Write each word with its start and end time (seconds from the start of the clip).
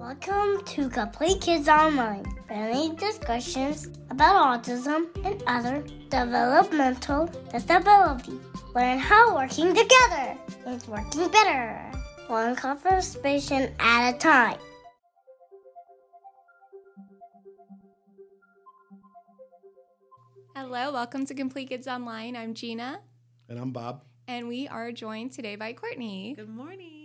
Welcome 0.00 0.64
to 0.64 0.88
Compleat 0.88 1.40
Kidz 1.42 1.68
Online, 1.68 2.24
friendly 2.46 2.96
discussions 2.96 3.88
about 4.08 4.64
autism 4.64 5.08
and 5.26 5.42
other 5.46 5.84
developmental 6.08 7.26
disabilities. 7.52 8.40
Learn 8.74 8.98
how 8.98 9.34
working 9.36 9.74
together 9.74 10.38
is 10.68 10.88
working 10.88 11.28
better, 11.28 11.78
one 12.28 12.56
conversation 12.56 13.74
at 13.78 14.14
a 14.14 14.18
time. 14.18 14.58
Hello, 20.54 20.92
welcome 20.92 21.26
to 21.26 21.34
Compleat 21.34 21.70
Kidz 21.70 21.86
Online. 21.86 22.36
I'm 22.36 22.54
Gina, 22.54 23.00
And 23.48 23.58
I'm 23.58 23.72
Bob. 23.72 24.02
and 24.26 24.48
we 24.48 24.68
are 24.68 24.92
joined 24.92 25.32
today 25.32 25.56
by 25.56 25.72
Kourtney. 25.72 26.36
Good 26.36 26.48
morning. 26.48 26.99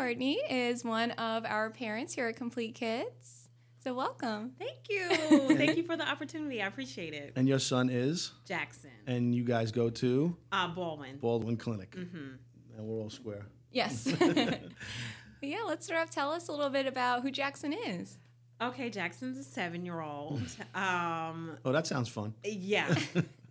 Kourtney 0.00 0.36
is 0.50 0.84
one 0.84 1.12
of 1.12 1.46
our 1.46 1.70
parents 1.70 2.12
here 2.12 2.26
at 2.28 2.36
Compleat 2.36 2.78
Kidz. 2.78 3.46
So, 3.82 3.94
welcome. 3.94 4.52
Thank 4.58 4.90
you. 4.90 5.08
Thank 5.56 5.78
you 5.78 5.84
for 5.84 5.96
the 5.96 6.06
opportunity. 6.06 6.60
I 6.60 6.66
appreciate 6.66 7.14
it. 7.14 7.32
And 7.34 7.48
your 7.48 7.58
son 7.58 7.88
is? 7.88 8.32
Jaxon. 8.46 8.90
And 9.06 9.34
you 9.34 9.42
guys 9.42 9.72
go 9.72 9.88
to 9.88 10.36
Uh, 10.52 10.68
Baldwin. 10.68 11.16
Baldwin 11.16 11.56
Clinic. 11.56 11.94
hmm 11.94 12.34
And 12.76 12.86
we're 12.86 13.00
all 13.00 13.08
square. 13.10 13.46
Yes. 13.72 14.06
Yeah, 15.42 15.58
let's 15.66 15.84
start 15.86 16.02
off. 16.02 16.10
Tell 16.10 16.32
us 16.32 16.48
a 16.48 16.52
little 16.52 16.70
bit 16.70 16.86
about 16.86 17.22
who 17.22 17.30
Jaxon 17.30 17.74
is. 17.86 18.18
Okay, 18.60 18.90
Jaxon's 18.90 19.38
a 19.38 19.44
seven 19.44 19.84
year 19.84 20.00
old. 20.00 20.40
Um, 20.74 21.56
Oh, 21.64 21.72
that 21.72 21.86
sounds 21.86 22.08
fun. 22.08 22.34
yeah. 22.42 22.92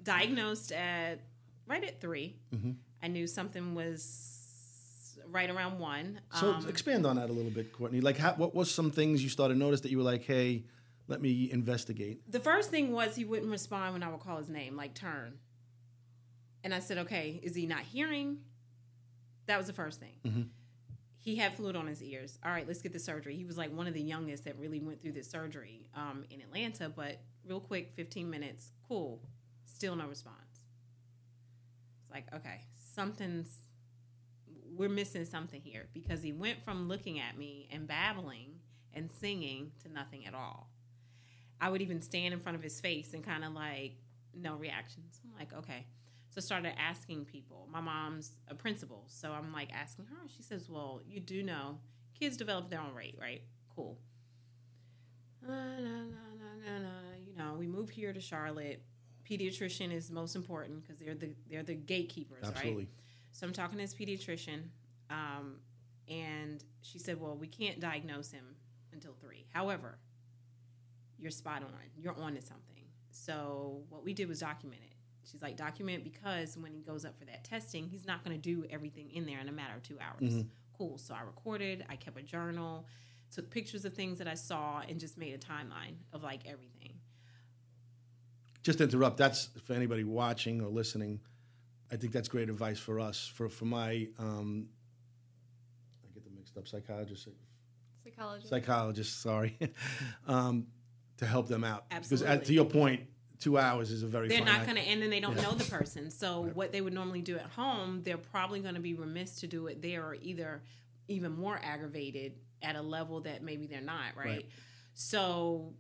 Diagnosed 0.04 0.72
at 0.74 1.22
right 1.68 1.84
at 1.84 2.02
3 2.02 2.36
Mhm. 2.54 2.76
I 3.02 3.08
knew 3.08 3.28
something 3.28 3.76
was 3.76 4.35
right 5.32 5.50
around 5.50 5.80
one. 5.80 6.20
So 6.34 6.54
Um, 6.54 6.68
expand 6.70 7.06
on 7.06 7.16
that 7.18 7.30
a 7.30 7.34
little 7.34 7.52
bit, 7.52 7.74
Kourtney. 7.74 8.02
Like, 8.02 8.18
how, 8.18 8.34
what 8.34 8.54
was 8.56 8.70
some 8.72 8.92
things 8.92 9.24
you 9.24 9.30
started 9.30 9.56
to 9.56 9.60
notice 9.60 9.82
that 9.82 9.92
you 9.92 9.98
were 9.98 10.04
like, 10.04 10.24
hey, 10.24 10.64
let 11.08 11.22
me 11.22 11.50
investigate? 11.52 12.30
the 12.32 12.40
first 12.40 12.70
thing 12.72 12.92
was 12.92 13.16
he 13.16 13.26
wouldn't 13.26 13.52
respond 13.52 13.94
when 13.94 14.04
I 14.04 14.10
would 14.10 14.20
call 14.22 14.38
his 14.38 14.50
name, 14.50 14.76
like 14.76 14.94
turn. 14.96 15.38
And 16.64 16.74
I 16.74 16.80
said, 16.80 16.98
okay, 17.00 17.40
is 17.44 17.54
he 17.56 17.66
not 17.68 17.82
hearing? 17.82 18.40
That 19.46 19.58
was 19.58 19.68
the 19.68 19.74
first 19.74 20.00
thing. 20.00 20.16
Mhm. 20.26 20.48
He 21.20 21.36
had 21.36 21.56
fluid 21.56 21.76
on 21.76 21.88
his 21.88 22.02
ears. 22.04 22.38
All 22.44 22.52
right, 22.52 22.68
let's 22.68 22.82
get 22.82 22.94
the 22.94 23.00
surgery. 23.00 23.36
He 23.36 23.46
was 23.46 23.58
like 23.58 23.72
one 23.72 23.88
of 23.88 23.94
the 23.94 24.02
youngest 24.02 24.46
that 24.46 24.58
really 24.60 24.80
went 24.80 25.02
through 25.02 25.14
this 25.14 25.30
surgery 25.30 25.88
um, 25.96 26.24
in 26.30 26.42
Atlanta, 26.42 26.88
but 26.90 27.20
real 27.48 27.60
quick, 27.60 27.92
15 27.96 28.30
minutes, 28.30 28.72
cool. 28.88 29.22
Still 29.66 29.96
no 29.96 30.08
response. 30.08 30.62
It's 32.04 32.12
like, 32.12 32.26
okay, 32.34 32.62
something's, 32.94 33.65
we're 34.76 34.90
missing 34.90 35.26
something 35.26 35.62
here 35.62 35.88
because 35.94 36.22
he 36.22 36.32
went 36.32 36.64
from 36.64 36.88
looking 36.88 37.20
at 37.20 37.38
me 37.38 37.68
and 37.72 37.88
babbling 37.88 38.60
and 38.94 39.12
singing 39.12 39.72
to 39.84 39.92
nothing 39.92 40.26
at 40.26 40.34
all. 40.34 40.70
I 41.60 41.70
would 41.70 41.82
even 41.82 42.02
stand 42.02 42.34
in 42.34 42.40
front 42.40 42.58
of 42.58 42.64
his 42.64 42.80
face 42.80 43.14
and 43.14 43.24
kind 43.24 43.44
of 43.44 43.54
like 43.54 43.94
no 44.34 44.56
reactions. 44.56 45.20
I'm 45.24 45.38
like, 45.38 45.54
okay. 45.54 45.86
So 46.30 46.42
started 46.42 46.74
asking 46.78 47.26
people. 47.26 47.68
My 47.72 47.80
mom's 47.80 48.32
a 48.50 48.56
principal, 48.56 49.06
so 49.08 49.32
I'm 49.32 49.54
like 49.54 49.72
asking 49.74 50.06
her. 50.06 50.18
She 50.36 50.44
says, 50.44 50.70
"Well, 50.70 51.00
you 51.08 51.22
do 51.22 51.42
know 51.42 51.80
kids 52.20 52.36
develop 52.36 52.70
their 52.70 52.82
own 52.82 52.94
rate, 52.94 53.16
right? 53.20 53.42
Cool." 53.74 53.98
Uh, 55.48 55.52
no, 55.52 55.78
no, 55.80 56.52
no, 56.66 56.78
no. 56.80 56.90
You 57.26 57.38
know, 57.38 57.56
we 57.58 57.68
moved 57.68 57.94
here 57.94 58.12
to 58.12 58.20
Charlotte. 58.20 58.84
Pediatrician 59.30 59.94
is 59.94 60.12
most 60.12 60.36
important 60.36 60.82
because 60.82 61.00
they're 61.00 61.16
the 61.16 61.34
they're 61.50 61.64
the 61.64 61.76
gatekeepers, 61.76 62.44
right? 62.56 62.88
So 63.36 63.46
I'm 63.46 63.52
talking 63.52 63.76
to 63.78 63.82
his 63.82 63.94
pediatrician, 63.94 64.62
um, 65.10 65.58
and 66.08 66.64
she 66.82 67.00
said, 67.00 67.20
"Well, 67.20 67.36
we 67.36 67.48
can't 67.48 67.82
diagnose 67.82 68.32
him 68.32 68.56
until 68.94 69.14
three. 69.14 69.46
However, 69.50 69.98
you're 71.20 71.32
spot 71.32 71.62
on. 71.62 71.70
You're 71.98 72.16
on 72.18 72.36
to 72.36 72.42
something. 72.42 72.86
So 73.12 73.84
what 73.90 74.06
we 74.06 74.14
did 74.14 74.30
was 74.30 74.40
document 74.40 74.82
it. 74.90 74.96
She's 75.30 75.42
like, 75.42 75.58
document 75.58 76.06
because 76.06 76.56
when 76.58 76.74
he 76.74 76.80
goes 76.82 77.04
up 77.04 77.20
for 77.20 77.26
that 77.26 77.44
testing, 77.44 77.90
he's 77.90 78.06
not 78.06 78.24
going 78.24 78.40
to 78.40 78.42
do 78.42 78.66
everything 78.70 79.10
in 79.12 79.26
there 79.26 79.40
in 79.42 79.50
a 79.50 79.52
matter 79.52 79.74
of 79.76 79.84
two 79.84 79.98
hours. 80.00 80.34
Mhm. 80.34 80.48
Cool. 80.78 80.98
So 80.98 81.14
I 81.14 81.22
recorded. 81.22 81.86
I 81.90 81.98
kept 81.98 82.18
a 82.18 82.24
journal, 82.24 82.88
took 83.32 83.50
pictures 83.50 83.84
of 83.84 83.94
things 83.94 84.18
that 84.20 84.30
I 84.30 84.36
saw, 84.36 84.80
and 84.80 84.98
just 84.98 85.18
made 85.18 85.34
a 85.34 85.38
timeline 85.38 85.98
of 86.14 86.24
like 86.24 86.46
everything. 86.46 87.02
Just 88.64 88.78
to 88.78 88.86
interrupt, 88.86 89.18
that's 89.18 89.48
for 89.66 89.74
anybody 89.74 90.06
watching 90.06 90.62
or 90.62 90.70
listening. 90.70 91.20
I 91.92 91.96
think 91.98 92.14
that's 92.14 92.28
great 92.28 92.50
advice 92.50 92.80
for 92.80 93.00
us. 93.00 93.26
For 93.36 93.50
for 93.50 93.66
my, 93.66 94.08
um, 94.20 94.68
I 96.04 96.14
get 96.14 96.24
them 96.24 96.36
mixed 96.36 96.58
up. 96.58 96.68
Psychologist, 96.68 97.28
Psychology. 98.04 98.48
psychologist. 98.48 99.22
Sorry, 99.22 99.58
um, 100.28 100.68
to 101.18 101.26
help 101.26 101.48
them 101.48 101.64
out. 101.64 101.90
Because 101.90 102.22
uh, 102.22 102.26
Absolutely. 102.26 102.46
to 102.48 102.54
your 102.54 102.66
point, 102.66 103.02
two 103.40 103.58
hours 103.58 103.92
is 103.92 104.04
a 104.04 104.08
very. 104.08 104.28
they're 104.28 104.44
not 104.44 104.66
going 104.66 104.78
to 104.78 104.82
and 104.82 105.02
then 105.02 105.10
they 105.10 105.20
don't 105.20 105.36
Yeah. 105.36 105.44
know 105.44 105.52
the 105.54 105.64
person 105.66 106.10
so 106.10 106.44
Right. 106.46 106.56
what 106.56 106.72
they 106.72 106.82
would 106.82 106.94
normally 106.94 107.22
do 107.22 107.36
at 107.36 107.48
home 107.48 108.02
they're 108.04 108.18
probably 108.18 108.62
going 108.62 108.76
to 108.76 108.82
be 108.82 108.94
remiss 108.94 109.36
to 109.42 109.48
do 109.48 109.68
it 109.68 109.82
there 109.82 110.04
or 110.04 110.16
either 110.16 110.64
even 111.08 111.34
more 111.34 111.60
aggravated 111.62 112.34
at 112.64 112.76
a 112.76 112.82
level 112.82 113.22
that 113.22 113.44
maybe 113.44 113.68
they're 113.68 113.82
not 113.82 114.16
right, 114.16 114.26
Right. 114.26 114.46
so 114.94 115.74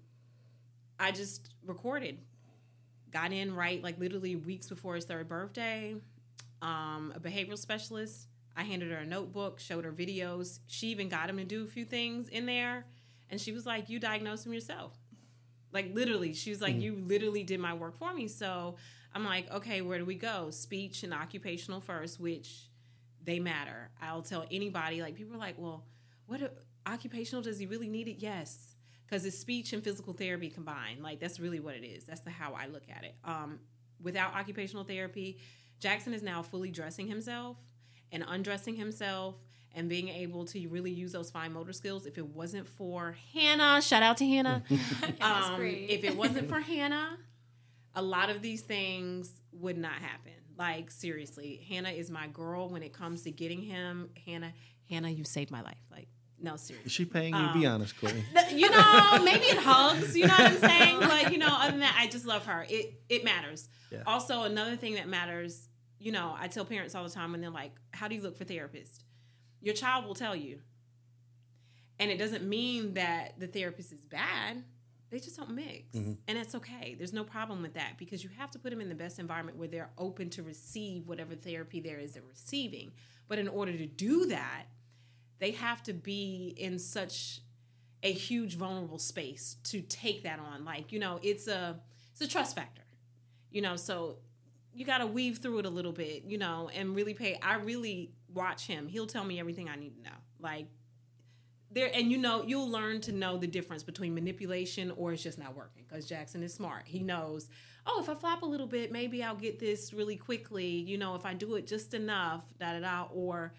i 1.00 1.12
just 1.12 1.50
recorded 1.66 2.18
got 3.12 3.32
in 3.32 3.56
right 3.56 3.82
like 3.82 4.00
literally 4.00 4.36
weeks 4.36 4.68
before 4.68 4.96
his 4.96 5.06
third 5.06 5.28
birthday. 5.28 5.96
Um, 6.62 7.14
a 7.16 7.20
behavioral 7.20 7.58
specialist 7.58 8.28
i 8.58 8.64
handed 8.64 8.90
her 8.90 8.98
a 9.00 9.06
notebook 9.06 9.60
showed 9.60 9.84
her 9.84 9.92
videos. 9.92 10.60
She 10.68 10.88
even 10.88 11.10
got 11.10 11.30
him 11.30 11.38
to 11.38 11.44
do 11.44 11.64
a 11.64 11.68
few 11.68 11.86
things 11.86 12.30
in 12.30 12.46
there. 12.46 12.86
And 13.30 13.42
she 13.42 13.52
was 13.52 13.66
like 13.66 13.90
you 13.90 14.00
diagnosed 14.00 14.46
him 14.46 14.54
yourself. 14.54 14.94
Like 15.74 15.94
literally 15.94 16.34
she 16.34 16.52
was 16.52 16.62
like 16.62 16.80
you 16.80 16.96
literally 16.96 17.44
did 17.44 17.60
my 17.60 17.74
work 17.74 17.98
for 17.98 18.14
me. 18.14 18.28
So 18.28 18.76
i'm 19.14 19.24
like 19.24 19.52
okay 19.52 19.82
where 19.82 19.98
do 19.98 20.06
we 20.06 20.16
go? 20.16 20.50
Speech 20.52 21.04
and 21.04 21.14
occupational 21.14 21.82
first 21.82 22.20
which 22.20 22.70
they 23.24 23.40
matter. 23.40 23.90
I'll 24.02 24.22
tell 24.22 24.46
anybody 24.52 25.02
like 25.02 25.16
people 25.16 25.36
are 25.36 25.40
like 25.40 25.56
well 25.58 25.84
what 26.28 26.56
occupational 26.88 27.42
does 27.42 27.60
he 27.60 27.66
really 27.66 27.90
need 27.90 28.08
it? 28.08 28.18
Yes 28.20 28.75
because 29.06 29.26
it's 29.26 29.38
speech 29.38 29.74
and 29.74 29.84
physical 29.84 30.14
therapy 30.14 30.50
combined 30.50 31.02
like 31.02 31.20
that's 31.20 31.40
really 31.40 31.60
what 31.60 31.76
it 31.76 31.86
is 31.86 32.04
that's 32.06 32.22
the 32.22 32.30
how 32.30 32.54
i 32.54 32.66
look 32.68 32.84
at 32.96 33.04
it 33.04 33.16
um, 33.24 33.60
without 34.02 34.34
occupational 34.36 34.84
therapy 34.84 35.40
jaxon 35.80 36.14
is 36.14 36.24
now 36.24 36.42
fully 36.42 36.72
dressing 36.72 37.08
himself 37.08 37.58
and 38.12 38.24
undressing 38.28 38.76
himself 38.76 39.36
and 39.78 39.90
being 39.90 40.08
able 40.08 40.46
to 40.46 40.68
really 40.70 40.92
use 40.92 41.12
those 41.12 41.30
fine 41.30 41.52
motor 41.52 41.74
skills 41.74 42.06
if 42.06 42.18
it 42.18 42.26
wasn't 42.28 42.68
for 42.68 43.16
hannah 43.34 43.82
shout 43.82 44.04
out 44.04 44.18
to 44.18 44.26
hannah 44.26 44.64
um, 45.22 45.62
if 45.62 46.04
it 46.04 46.16
wasn't 46.16 46.50
for 46.50 46.60
Hannah, 46.76 47.18
a 47.96 48.02
lot 48.02 48.30
of 48.30 48.42
these 48.42 48.62
things 48.62 49.42
would 49.54 49.78
not 49.78 49.94
happen. 49.94 50.34
Like 50.58 50.92
seriously, 50.92 51.66
Hannah 51.70 51.90
is 51.90 52.10
my 52.10 52.28
girl 52.28 52.70
when 52.70 52.84
it 52.84 52.94
comes 52.94 53.24
to 53.24 53.32
getting 53.32 53.62
him. 53.62 54.10
Hannah, 54.26 54.54
Hannah, 54.90 55.10
you 55.10 55.24
saved 55.24 55.52
my 55.52 55.62
life. 55.62 55.78
Like 55.92 56.08
no, 56.46 56.54
Is 56.54 56.62
seriously. 56.62 56.90
she 56.90 57.04
paying 57.06 57.36
you? 57.36 57.54
Be 57.54 57.66
Um, 57.66 57.74
honest, 57.76 57.96
Kourtney. 58.00 58.24
You 58.56 58.70
know, 58.70 59.22
maybe 59.24 59.46
it 59.48 59.58
hugs. 59.58 60.16
You 60.16 60.28
know 60.28 60.34
what 60.34 60.52
I'm 60.54 60.58
saying? 60.60 61.00
But 61.00 61.32
you 61.34 61.38
know, 61.38 61.48
other 61.50 61.72
than 61.72 61.82
that, 61.82 61.96
I 62.00 62.08
just 62.08 62.26
love 62.26 62.46
her. 62.46 62.66
It 62.70 63.02
it 63.10 63.24
matters. 63.26 63.68
Yeah. 63.92 64.04
Also, 64.08 64.44
another 64.44 64.76
thing 64.78 64.94
that 64.96 65.08
matters. 65.10 65.68
You 66.00 66.12
know, 66.12 66.36
I 66.38 66.48
tell 66.48 66.64
parents 66.66 66.96
all 66.96 67.04
the 67.04 67.10
time 67.10 67.32
when 67.34 67.42
they're 67.42 67.50
like, 67.64 67.74
"How 67.92 68.08
do 68.08 68.16
you 68.16 68.22
look 68.22 68.38
for 68.38 68.46
therapists?" 68.46 69.00
Your 69.62 69.74
child 69.74 70.06
will 70.06 70.14
tell 70.16 70.36
you, 70.36 70.60
and 72.00 72.12
it 72.12 72.18
doesn't 72.18 72.48
mean 72.48 72.94
that 72.96 73.40
the 73.40 73.48
therapist 73.48 73.92
is 73.92 74.04
bad. 74.06 74.64
They 75.12 75.20
just 75.20 75.38
don't 75.38 75.52
mix, 75.52 75.96
Mhm. 75.96 76.18
and 76.28 76.38
that's 76.38 76.56
okay. 76.56 76.96
There's 76.98 77.14
no 77.14 77.24
problem 77.24 77.62
with 77.62 77.74
that 77.76 77.98
because 77.98 78.24
you 78.24 78.30
have 78.38 78.52
to 78.52 78.60
put 78.60 78.72
them 78.72 78.82
in 78.82 78.90
the 78.90 78.96
best 78.96 79.18
environment 79.20 79.58
where 79.58 79.68
they're 79.68 79.92
open 79.98 80.30
to 80.32 80.44
receive 80.44 81.08
whatever 81.08 81.36
therapy 81.36 81.80
there 81.80 82.00
is 82.00 82.14
they're 82.14 82.24
receiving. 82.24 82.92
But 83.28 83.40
in 83.40 83.48
order 83.48 83.72
to 83.78 83.86
do 83.86 84.26
that, 84.28 84.66
they 85.40 85.51
have 85.51 85.84
to 85.84 85.94
be 85.94 86.53
in 86.57 86.79
such 86.79 87.41
a 88.03 88.12
huge 88.12 88.55
vulnerable 88.55 88.99
space 88.99 89.58
to 89.64 89.82
take 89.82 90.23
that 90.23 90.40
on. 90.40 90.64
Like, 90.64 90.91
you 90.91 90.99
know, 90.99 91.20
it's 91.23 91.47
a 91.47 91.79
it's 92.11 92.22
a 92.22 92.28
trust 92.28 92.55
factor. 92.55 92.84
You 93.52 93.61
know, 93.61 93.76
so 93.76 94.17
you 94.73 94.85
got 94.85 94.99
to 94.99 95.08
weave 95.08 95.37
through 95.37 95.59
it 95.59 95.66
a 95.66 95.70
little 95.70 95.91
bit, 95.91 96.23
you 96.26 96.37
know, 96.37 96.70
and 96.73 96.96
really 96.96 97.14
pay 97.14 97.40
I 97.41 97.55
really 97.55 98.11
watch 98.34 98.67
him. 98.67 98.87
He'll 98.87 99.08
tell 99.08 99.23
me 99.23 99.40
everything 99.40 99.70
I 99.70 99.76
need 99.76 99.96
to 99.97 100.03
know. 100.03 100.17
Like 100.40 100.67
there 101.72 101.90
and 101.93 102.11
you 102.11 102.17
know, 102.17 102.43
you'll 102.43 102.70
learn 102.70 103.02
to 103.02 103.11
know 103.11 103.38
the 103.38 103.47
difference 103.47 103.84
between 103.84 104.14
manipulation 104.14 104.91
or 104.91 105.14
it's 105.14 105.23
just 105.23 105.40
not 105.40 105.55
working 105.55 105.84
cuz 105.85 106.08
Jaxon 106.08 106.43
is 106.43 106.53
smart. 106.53 106.84
He 106.85 106.99
knows, 106.99 107.49
oh, 107.88 108.02
if 108.02 108.08
I 108.09 108.14
flop 108.14 108.43
a 108.43 108.46
little 108.46 108.67
bit, 108.67 108.91
maybe 108.91 109.23
I'll 109.23 109.35
get 109.35 109.59
this 109.59 109.93
really 109.93 110.16
quickly, 110.16 110.67
you 110.67 110.97
know, 110.97 111.16
if 111.16 111.26
I 111.26 111.34
do 111.34 111.55
it 111.55 111.66
just 111.66 111.93
enough, 111.93 112.43
da 112.59 112.73
da 112.73 112.79
da 112.79 113.08
or 113.11 113.53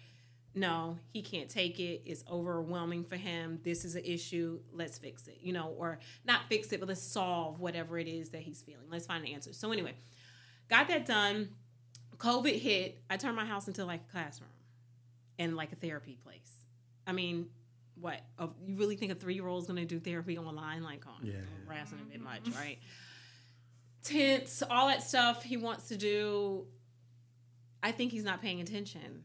no, 0.57 0.97
he 1.13 1.21
can't 1.21 1.49
take 1.49 1.79
it. 1.79 2.01
It's 2.05 2.23
overwhelming 2.29 3.03
for 3.03 3.15
him. 3.15 3.59
This 3.63 3.85
is 3.85 3.95
an 3.95 4.03
issue. 4.03 4.59
Let's 4.73 4.97
fix 4.97 5.27
it, 5.27 5.37
you 5.41 5.53
know, 5.53 5.75
or 5.77 5.99
not 6.25 6.41
fix 6.49 6.71
it, 6.71 6.79
but 6.79 6.89
let's 6.89 7.01
solve 7.01 7.59
whatever 7.59 7.99
it 7.99 8.07
is 8.07 8.31
that 8.31 8.41
he's 8.41 8.61
feeling. 8.61 8.85
Let's 8.89 9.05
find 9.05 9.23
an 9.25 9.31
answer. 9.31 9.53
So, 9.53 9.71
anyway, 9.71 9.93
got 10.69 10.87
that 10.87 11.05
done. 11.05 11.49
COVID 12.17 12.59
hit. 12.59 13.03
I 13.09 13.17
turned 13.17 13.35
my 13.35 13.45
house 13.45 13.67
into 13.67 13.85
like 13.85 14.01
a 14.09 14.11
classroom 14.11 14.49
and 15.37 15.55
like 15.55 15.71
a 15.71 15.75
therapy 15.75 16.17
place. 16.23 16.51
I 17.05 17.11
mean, 17.11 17.49
what? 18.01 18.19
You 18.65 18.75
really 18.75 18.95
think 18.95 19.11
a 19.11 19.15
three 19.15 19.35
year 19.35 19.47
old 19.47 19.63
is 19.63 19.67
going 19.67 19.77
to 19.77 19.85
do 19.85 19.99
therapy 19.99 20.37
online? 20.39 20.81
Like, 20.81 21.05
on 21.05 21.23
Yeah. 21.23 21.33
I'm 21.35 21.67
harassing 21.67 21.99
a 21.99 22.11
bit 22.11 22.21
much, 22.21 22.49
right? 22.55 22.79
Tense, 24.03 24.63
all 24.69 24.87
that 24.87 25.03
stuff 25.03 25.43
he 25.43 25.57
wants 25.57 25.89
to 25.89 25.97
do. 25.97 26.65
I 27.83 27.91
think 27.91 28.11
he's 28.11 28.23
not 28.23 28.41
paying 28.41 28.59
attention. 28.59 29.23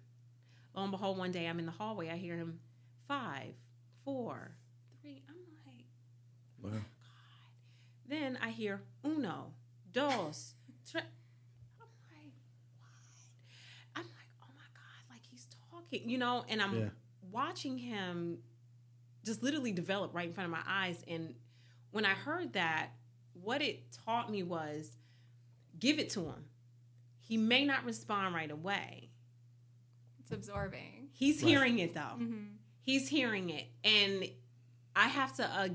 Lo 0.74 0.82
and 0.82 0.90
behold, 0.90 1.18
one 1.18 1.32
day 1.32 1.46
I'm 1.46 1.58
in 1.58 1.66
the 1.66 1.72
hallway. 1.72 2.08
I 2.10 2.16
hear 2.16 2.36
him 2.36 2.58
five, 3.06 3.54
four, 4.04 4.52
three. 5.00 5.22
I'm 5.28 5.36
like, 5.66 5.84
Wow. 6.62 6.70
God. 6.70 6.82
Then 8.08 8.38
I 8.42 8.50
hear 8.50 8.80
uno, 9.04 9.52
dos, 9.92 10.54
tre. 10.90 11.00
I'm 11.80 11.86
like, 12.10 12.32
what? 12.78 13.96
I'm 13.96 14.02
like, 14.04 14.30
oh 14.42 14.46
my 14.56 14.64
god, 14.74 15.10
like 15.10 15.22
he's 15.30 15.46
talking, 15.70 16.08
you 16.08 16.18
know, 16.18 16.44
and 16.48 16.62
I'm 16.62 16.74
Yeah. 16.80 16.88
watching 17.30 17.78
him 17.78 18.38
just 19.24 19.42
literally 19.42 19.72
develop 19.72 20.14
right 20.14 20.26
in 20.26 20.34
front 20.34 20.46
of 20.46 20.50
my 20.52 20.62
eyes. 20.66 21.02
And 21.06 21.34
when 21.90 22.04
I 22.04 22.14
heard 22.14 22.54
that, 22.54 22.90
what 23.34 23.62
it 23.62 23.92
taught 24.04 24.30
me 24.30 24.42
was 24.42 24.96
give 25.78 25.98
it 25.98 26.10
to 26.10 26.20
him. 26.20 26.46
He 27.20 27.36
may 27.36 27.64
not 27.64 27.84
respond 27.84 28.34
right 28.34 28.50
away. 28.50 29.10
It's 30.32 30.48
absorbing. 30.48 31.08
He's 31.12 31.42
Right. 31.42 31.48
hearing 31.50 31.78
it 31.78 31.94
though. 31.94 32.00
Mm-hmm. 32.00 32.44
He's 32.80 33.08
hearing 33.08 33.50
it, 33.50 33.66
and 33.84 34.28
I 34.96 35.08
have 35.08 35.36
to 35.36 35.44
uh, 35.44 35.68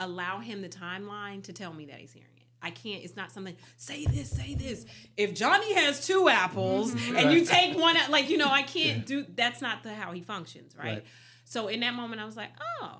allow 0.00 0.38
him 0.40 0.62
the 0.62 0.68
timeline 0.68 1.42
to 1.44 1.52
tell 1.52 1.72
me 1.72 1.86
that 1.86 1.96
he's 1.98 2.12
hearing 2.12 2.30
it. 2.36 2.46
I 2.62 2.70
can't. 2.70 3.04
It's 3.04 3.16
not 3.16 3.30
something. 3.30 3.56
Say 3.76 4.06
this. 4.06 4.30
Say 4.30 4.54
this. 4.54 4.86
If 5.16 5.34
Johnny 5.34 5.74
has 5.74 6.06
two 6.06 6.28
apples 6.28 6.92
and 6.92 7.32
you 7.32 7.44
take 7.44 7.76
one, 7.78 7.96
like 8.10 8.30
you 8.30 8.38
know, 8.38 8.48
I 8.50 8.62
can't 8.76 9.04
do. 9.04 9.26
That's 9.28 9.60
not 9.60 9.82
the 9.82 9.92
how 9.92 10.12
he 10.12 10.22
functions, 10.22 10.74
right? 10.76 10.84
Right. 10.86 11.04
So 11.44 11.68
in 11.68 11.80
that 11.80 11.94
moment, 11.94 12.20
I 12.22 12.24
was 12.24 12.36
like, 12.36 12.50
oh, 12.82 12.98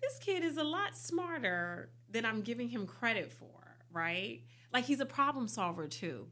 this 0.00 0.18
kid 0.18 0.42
is 0.44 0.56
a 0.56 0.64
lot 0.64 0.96
smarter 0.96 1.90
than 2.10 2.26
I'm 2.26 2.42
giving 2.42 2.68
him 2.68 2.86
credit 2.86 3.32
for, 3.32 3.76
right? 3.92 4.40
Like 4.72 4.84
he's 4.84 5.00
a 5.00 5.06
problem 5.06 5.46
solver 5.48 5.86
too. 5.86 6.26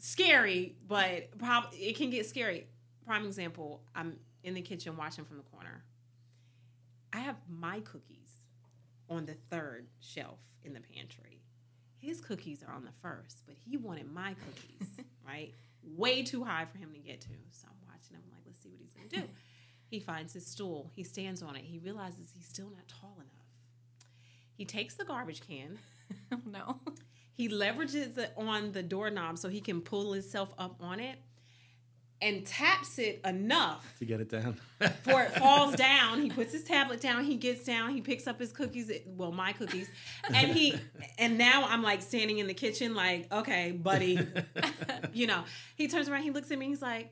Scary, 0.00 0.76
but 0.88 1.36
prob- 1.38 1.72
it 1.72 1.94
can 1.96 2.08
get 2.10 2.26
scary. 2.26 2.66
Prime 3.06 3.26
example, 3.26 3.82
I'm 3.94 4.16
in 4.42 4.54
the 4.54 4.62
kitchen 4.62 4.96
watching 4.96 5.24
from 5.24 5.36
the 5.36 5.42
corner. 5.44 5.84
I 7.12 7.18
have 7.18 7.36
my 7.48 7.80
cookies 7.80 8.30
on 9.10 9.26
the 9.26 9.34
third 9.50 9.88
shelf 10.00 10.38
in 10.62 10.72
the 10.72 10.80
pantry. 10.80 11.42
His 11.98 12.20
cookies 12.20 12.62
are 12.66 12.72
on 12.72 12.84
the 12.84 12.92
first, 13.02 13.42
but 13.46 13.56
he 13.56 13.76
wanted 13.76 14.10
my 14.10 14.34
cookies, 14.46 14.88
right? 15.26 15.52
Way 15.82 16.22
too 16.22 16.44
high 16.44 16.64
for 16.64 16.78
him 16.78 16.92
to 16.94 16.98
get 16.98 17.20
to. 17.22 17.28
So 17.50 17.68
I'm 17.68 17.76
watching 17.86 18.16
him 18.16 18.22
like, 18.32 18.40
let's 18.46 18.58
see 18.62 18.70
what 18.70 18.80
he's 18.80 18.94
gonna 18.94 19.08
do. 19.26 19.30
He 19.90 20.00
finds 20.00 20.32
his 20.32 20.46
stool, 20.46 20.90
he 20.94 21.02
stands 21.04 21.42
on 21.42 21.56
it, 21.56 21.64
he 21.64 21.78
realizes 21.78 22.30
he's 22.34 22.46
still 22.46 22.70
not 22.70 22.88
tall 22.88 23.16
enough. 23.16 23.26
He 24.56 24.64
takes 24.64 24.94
the 24.94 25.04
garbage 25.04 25.42
can, 25.46 25.78
no. 26.46 26.80
He 27.40 27.48
leverages 27.48 28.18
it 28.18 28.34
on 28.36 28.72
the 28.72 28.82
doorknob 28.82 29.38
so 29.38 29.48
he 29.48 29.62
can 29.62 29.80
pull 29.80 30.12
himself 30.12 30.52
up 30.58 30.76
on 30.82 31.00
it 31.00 31.16
and 32.20 32.44
taps 32.44 32.98
it 32.98 33.18
enough 33.24 33.94
To 33.98 34.04
get 34.04 34.20
it 34.20 34.28
down. 34.28 34.60
before 34.78 35.22
it 35.22 35.30
falls 35.36 35.74
down. 35.74 36.20
He 36.20 36.28
puts 36.28 36.52
his 36.52 36.64
tablet 36.64 37.00
down. 37.00 37.24
He 37.24 37.36
gets 37.36 37.64
down. 37.64 37.94
He 37.94 38.02
picks 38.02 38.26
up 38.26 38.38
his 38.38 38.52
cookies. 38.52 38.92
Well, 39.06 39.32
my 39.32 39.54
cookies, 39.54 39.88
and 40.28 40.50
he 40.50 40.74
and 41.16 41.38
now 41.38 41.64
I'm 41.66 41.82
like 41.82 42.02
standing 42.02 42.36
in 42.40 42.46
the 42.46 42.52
kitchen, 42.52 42.94
like, 42.94 43.32
okay, 43.32 43.72
buddy, 43.72 44.18
you 45.14 45.26
know. 45.26 45.44
He 45.76 45.88
turns 45.88 46.10
around. 46.10 46.24
He 46.24 46.30
looks 46.30 46.50
at 46.50 46.58
me. 46.58 46.66
He's 46.66 46.82
like. 46.82 47.10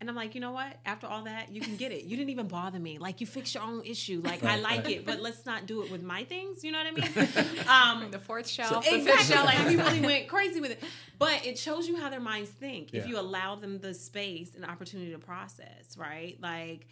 And 0.00 0.10
I'm 0.10 0.16
like, 0.16 0.34
you 0.34 0.40
know 0.40 0.52
what? 0.52 0.76
After 0.84 1.06
all 1.06 1.22
that, 1.22 1.50
you 1.50 1.60
can 1.60 1.76
get 1.76 1.92
it. 1.92 2.04
You 2.04 2.16
didn't 2.16 2.30
even 2.30 2.48
bother 2.48 2.78
me. 2.78 2.98
Like 2.98 3.20
you 3.20 3.26
fixed 3.26 3.54
your 3.54 3.62
own 3.62 3.82
issue. 3.84 4.20
Like 4.22 4.42
I 4.44 4.56
like 4.56 4.90
it, 4.90 5.06
but 5.06 5.20
let's 5.20 5.46
not 5.46 5.66
do 5.66 5.82
it 5.82 5.90
with 5.90 6.02
my 6.02 6.24
things. 6.24 6.62
You 6.64 6.72
know 6.72 6.78
what 6.78 6.86
I 6.86 6.90
mean? 6.90 7.48
Um, 7.68 8.10
the 8.10 8.18
fourth 8.18 8.46
shelf. 8.48 8.84
the 8.84 8.90
fifth 8.90 9.08
exactly. 9.08 9.34
shelf. 9.34 9.46
Like 9.46 9.68
he 9.68 9.76
really 9.76 10.00
went 10.00 10.28
crazy 10.28 10.60
with 10.60 10.72
it. 10.72 10.82
But 11.18 11.46
it 11.46 11.58
shows 11.58 11.88
you 11.88 11.96
how 11.96 12.10
their 12.10 12.20
minds 12.20 12.50
think 12.50 12.92
if 12.92 13.06
you 13.06 13.18
allow 13.18 13.54
them 13.54 13.78
the 13.78 13.94
space 13.94 14.54
and 14.54 14.64
opportunity 14.64 15.12
to 15.12 15.18
process, 15.18 15.96
right? 15.96 16.36
Like 16.40 16.86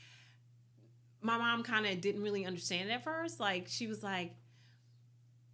my 1.21 1.39
mom 1.39 1.63
kind 1.63 1.87
of 1.87 2.01
didn't 2.01 2.23
really 2.23 2.45
understand 2.45 2.91
it 2.91 2.93
at 2.93 3.05
first. 3.05 3.41
Like 3.41 3.67
she 3.69 3.87
was 3.87 4.03
like, 4.03 4.35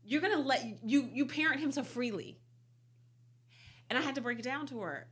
"You're 0.04 0.20
gonna 0.20 0.40
let 0.40 0.84
you 0.84 1.08
you 1.12 1.26
parent 1.26 1.60
him 1.60 1.72
so 1.72 1.82
freely," 1.82 2.38
and 3.90 3.98
I 3.98 4.02
had 4.02 4.14
to 4.16 4.20
break 4.20 4.38
it 4.38 4.44
down 4.44 4.66
to 4.68 4.80
her. 4.80 5.08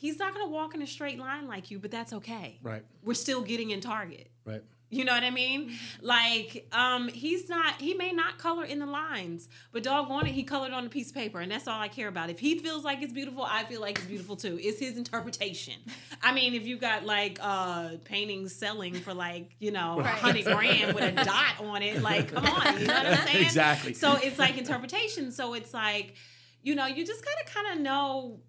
He's 0.00 0.18
not 0.18 0.32
gonna 0.32 0.48
walk 0.48 0.74
in 0.74 0.82
a 0.82 0.86
straight 0.86 1.18
line 1.18 1.46
like 1.48 1.70
you, 1.70 1.78
but 1.78 1.90
that's 1.90 2.12
okay. 2.12 2.58
right. 2.62 2.84
We're 3.02 3.14
still 3.14 3.42
getting 3.42 3.70
in 3.70 3.80
Target. 3.80 4.30
Right. 4.44 4.62
You 4.90 5.04
know 5.04 5.12
what 5.12 5.22
I 5.22 5.28
mean? 5.30 5.72
Like, 6.00 6.66
um, 6.72 7.08
he's 7.08 7.46
not, 7.50 7.78
he 7.78 7.92
may 7.92 8.10
not 8.10 8.38
color 8.38 8.64
in 8.64 8.78
the 8.78 8.86
lines, 8.86 9.46
but 9.70 9.82
doggone 9.82 10.26
it, 10.26 10.32
he 10.32 10.44
colored 10.44 10.72
on 10.72 10.86
a 10.86 10.88
piece 10.88 11.10
of 11.10 11.14
paper, 11.14 11.40
and 11.40 11.52
that's 11.52 11.68
all 11.68 11.78
I 11.78 11.88
care 11.88 12.08
about. 12.08 12.30
If 12.30 12.38
he 12.38 12.58
feels 12.58 12.84
like 12.84 13.02
it's 13.02 13.12
beautiful, 13.12 13.44
I 13.44 13.64
feel 13.64 13.82
like 13.82 13.98
it's 13.98 14.06
beautiful 14.06 14.34
too. 14.36 14.58
It's 14.62 14.78
his 14.80 14.96
interpretation. 14.96 15.74
I 16.22 16.32
mean, 16.32 16.54
if 16.54 16.64
you 16.66 16.78
got 16.78 17.04
like 17.04 17.38
uh 17.42 17.96
paintings 18.04 18.54
selling 18.54 18.94
for 18.94 19.12
like, 19.12 19.50
you 19.58 19.72
know, 19.72 19.98
a 19.98 20.02
Right. 20.04 20.08
hundred 20.14 20.44
grand 20.46 20.94
with 20.94 21.04
a 21.04 21.22
dot 21.24 21.60
on 21.60 21.82
it, 21.82 22.00
like, 22.00 22.32
come 22.32 22.46
on, 22.46 22.80
you 22.80 22.86
know 22.86 22.94
what 22.94 23.06
I'm 23.06 23.26
saying? 23.26 23.44
Exactly. 23.44 23.92
So 23.92 24.14
it's 24.16 24.38
like 24.38 24.56
interpretation. 24.56 25.32
So 25.32 25.52
it's 25.52 25.74
like, 25.74 26.14
you 26.62 26.74
know, 26.74 26.86
you 26.86 27.04
just 27.04 27.22
gotta 27.22 27.44
kind 27.52 27.76
of 27.78 27.82
know 27.84 28.40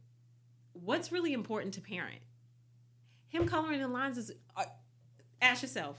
what's 0.90 1.12
really 1.12 1.34
important 1.34 1.76
to 1.76 1.82
parent. 1.82 2.20
Him 3.28 3.48
coloring 3.48 3.80
the 3.80 3.88
lines 3.88 4.18
is. 4.18 4.32
Uh, 4.58 4.66
ask 5.42 5.62
yourself: 5.62 5.98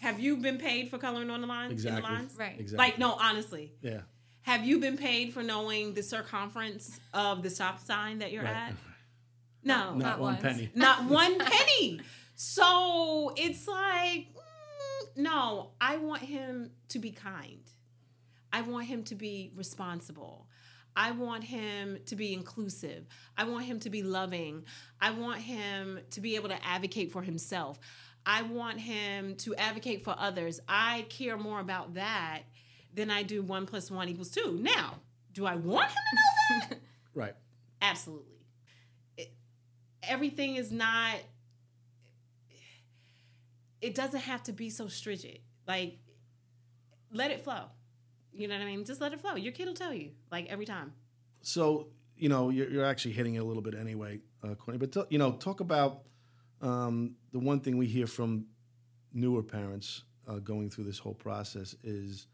Have 0.00 0.18
you 0.18 0.38
been 0.38 0.56
paid 0.58 0.88
for 0.88 0.96
coloring 0.98 1.28
on 1.30 1.42
the 1.42 1.46
lines? 1.46 1.72
In 1.72 1.72
Exactly. 1.74 2.00
the 2.00 2.08
lines? 2.08 2.34
Right. 2.38 2.56
Exactly. 2.58 2.86
Like, 2.86 2.98
no, 2.98 3.12
honestly, 3.12 3.74
yeah. 3.82 4.00
have 4.42 4.64
you 4.64 4.80
been 4.80 4.96
paid 4.96 5.34
for 5.34 5.42
knowing 5.42 5.92
the 5.92 6.02
circumference 6.02 6.98
of 7.12 7.42
the 7.42 7.50
stop 7.50 7.80
sign 7.80 8.18
that 8.20 8.32
you're 8.32 8.42
Right. 8.44 8.56
at? 8.70 8.74
No, 9.62 9.94
Not, 9.94 9.98
Not 9.98 10.18
one 10.20 10.32
once. 10.32 10.42
penny. 10.42 10.70
not 10.74 11.04
one 11.20 11.38
penny. 11.38 12.00
So 12.34 13.34
it's 13.36 13.68
like, 13.68 14.28
mm, 14.32 15.16
no, 15.18 15.72
I 15.78 15.98
want 15.98 16.22
him 16.22 16.70
to 16.88 16.98
be 16.98 17.10
kind. 17.10 17.60
I 18.54 18.62
want 18.62 18.86
him 18.86 19.04
to 19.04 19.14
be 19.14 19.52
responsible. 19.54 20.48
I 21.00 21.12
want 21.12 21.44
him 21.44 21.98
to 22.06 22.14
be 22.14 22.34
inclusive. 22.34 23.06
I 23.34 23.44
want 23.44 23.64
him 23.64 23.80
to 23.80 23.88
be 23.88 24.02
loving. 24.02 24.66
I 25.00 25.12
want 25.12 25.40
him 25.40 25.98
to 26.10 26.20
be 26.20 26.36
able 26.36 26.50
to 26.50 26.62
advocate 26.62 27.10
for 27.10 27.22
himself. 27.22 27.80
I 28.26 28.42
want 28.42 28.78
him 28.80 29.36
to 29.36 29.54
advocate 29.54 30.04
for 30.04 30.14
others. 30.18 30.60
I 30.68 31.06
care 31.08 31.38
more 31.38 31.58
about 31.58 31.94
that 31.94 32.42
than 32.92 33.10
I 33.10 33.22
do 33.22 33.40
one 33.40 33.64
plus 33.64 33.90
one 33.90 34.10
equals 34.10 34.30
two. 34.30 34.58
Now, 34.60 34.96
do 35.32 35.46
I 35.46 35.56
want 35.56 35.88
him 35.88 35.96
to 35.96 36.54
know 36.54 36.60
that? 36.68 36.78
Right. 37.14 37.34
Absolutely. 37.80 38.36
It, 39.16 39.32
everything 40.02 40.56
is 40.56 40.70
not. 40.70 41.16
It 43.80 43.94
doesn't 43.94 44.20
have 44.20 44.42
to 44.44 44.52
be 44.52 44.68
so 44.68 44.88
stringent. 44.88 45.38
Like, 45.66 45.98
let 47.10 47.30
it 47.30 47.42
flow. 47.42 47.64
You 48.32 48.48
know 48.48 48.54
what 48.56 48.62
I 48.62 48.66
mean? 48.66 48.84
Just 48.84 49.00
let 49.00 49.12
it 49.12 49.20
flow. 49.20 49.34
Your 49.36 49.52
kid 49.52 49.66
will 49.66 49.74
tell 49.74 49.92
you, 49.92 50.10
like 50.30 50.46
every 50.48 50.66
time. 50.66 50.92
So 51.42 51.88
you 52.16 52.28
know 52.28 52.50
you're, 52.50 52.70
you're 52.70 52.84
actually 52.84 53.12
hitting 53.12 53.34
it 53.34 53.38
a 53.38 53.44
little 53.44 53.62
bit 53.62 53.74
anyway, 53.74 54.20
uh, 54.44 54.48
Kourtney. 54.48 54.78
But 54.78 54.92
t- 54.92 55.02
you 55.10 55.18
know, 55.18 55.32
talk 55.32 55.60
about 55.60 56.02
um, 56.60 57.16
the 57.32 57.38
one 57.38 57.60
thing 57.60 57.76
we 57.76 57.86
hear 57.86 58.06
from 58.06 58.46
newer 59.12 59.42
parents 59.42 60.04
uh, 60.28 60.34
going 60.38 60.70
through 60.70 60.84
this 60.84 60.98
whole 60.98 61.14
process 61.14 61.74
is, 61.82 62.26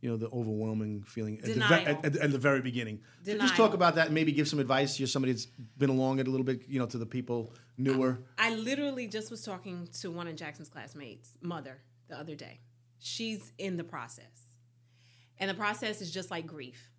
you 0.00 0.10
know, 0.10 0.16
the 0.16 0.28
overwhelming 0.28 1.02
feeling 1.02 1.38
at 1.38 1.44
the, 1.44 1.54
ve- 1.54 1.60
at, 1.60 2.04
at, 2.04 2.16
at 2.16 2.32
the 2.32 2.38
very 2.38 2.60
beginning. 2.60 3.00
So 3.24 3.38
just 3.38 3.56
talk 3.56 3.74
about 3.74 3.94
that 3.94 4.06
and 4.06 4.14
maybe 4.14 4.32
give 4.32 4.48
some 4.48 4.58
advice. 4.58 4.98
You're 4.98 5.06
somebody 5.06 5.32
that's 5.32 5.46
been 5.46 5.90
along 5.90 6.18
it 6.18 6.26
a 6.28 6.30
little 6.30 6.44
bit, 6.44 6.62
you 6.68 6.78
know, 6.78 6.86
to 6.86 6.98
the 6.98 7.06
people 7.06 7.54
newer. 7.78 8.18
I 8.38 8.54
literally 8.54 9.06
just 9.06 9.30
was 9.30 9.42
talking 9.42 9.88
to 10.00 10.10
one 10.10 10.28
of 10.28 10.36
Jaxon's 10.36 10.68
classmates' 10.68 11.38
mother 11.40 11.78
the 12.08 12.18
other 12.18 12.34
day. 12.34 12.60
She's 12.98 13.52
in 13.58 13.76
the 13.76 13.84
process. 13.84 14.47
And 15.38 15.48
the 15.48 15.54
process 15.54 16.00
is 16.00 16.10
just 16.10 16.30
like 16.30 16.46
grief. 16.46 16.90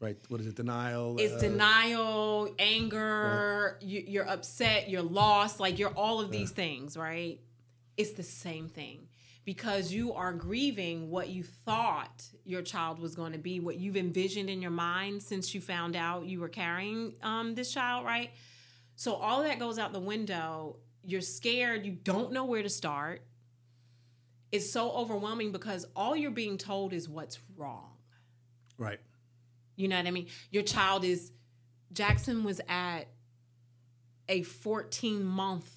Right? 0.00 0.16
What 0.28 0.40
is 0.40 0.46
it? 0.46 0.54
Denial. 0.54 1.16
It's 1.18 1.34
uh, 1.34 1.40
denial, 1.40 2.54
anger, 2.58 3.78
you, 3.80 4.04
you're 4.06 4.28
upset, 4.28 4.88
you're 4.88 5.02
lost, 5.02 5.58
like 5.58 5.78
you're 5.78 5.90
all 5.90 6.20
of 6.20 6.30
these 6.30 6.52
things, 6.52 6.96
right? 6.96 7.40
It's 7.96 8.12
the 8.12 8.22
same 8.22 8.68
thing 8.68 9.08
because 9.48 9.90
you 9.92 10.12
are 10.12 10.32
grieving 10.34 11.10
what 11.10 11.30
you 11.30 11.42
thought 11.42 12.22
your 12.44 12.60
child 12.60 13.00
was 13.00 13.16
going 13.16 13.32
to 13.32 13.38
be, 13.38 13.60
what 13.60 13.76
you've 13.76 13.96
envisioned 13.96 14.50
in 14.50 14.60
your 14.60 14.70
mind 14.70 15.22
since 15.22 15.54
you 15.54 15.60
found 15.60 15.96
out 15.96 16.26
you 16.26 16.38
were 16.38 16.50
carrying 16.50 17.14
um, 17.22 17.54
this 17.54 17.72
child, 17.72 18.04
right? 18.04 18.30
So 18.94 19.14
all 19.14 19.42
that 19.44 19.58
goes 19.58 19.78
out 19.78 19.94
the 19.94 20.00
window. 20.00 20.76
You're 21.02 21.22
scared, 21.22 21.86
you 21.86 21.92
don't 21.92 22.30
know 22.30 22.44
where 22.44 22.62
to 22.62 22.68
start. 22.68 23.22
It's 24.50 24.70
so 24.70 24.90
overwhelming 24.92 25.52
because 25.52 25.86
all 25.94 26.16
you're 26.16 26.30
being 26.30 26.58
told 26.58 26.92
is 26.92 27.08
what's 27.08 27.38
wrong. 27.56 27.90
Right. 28.78 29.00
You 29.76 29.88
know 29.88 29.96
what 29.96 30.06
I 30.06 30.10
mean? 30.10 30.28
Your 30.50 30.62
child 30.62 31.04
is 31.04 31.32
Jaxon 31.92 32.42
was 32.44 32.60
at 32.68 33.08
a 34.28 34.42
14 34.42 35.24
month 35.24 35.70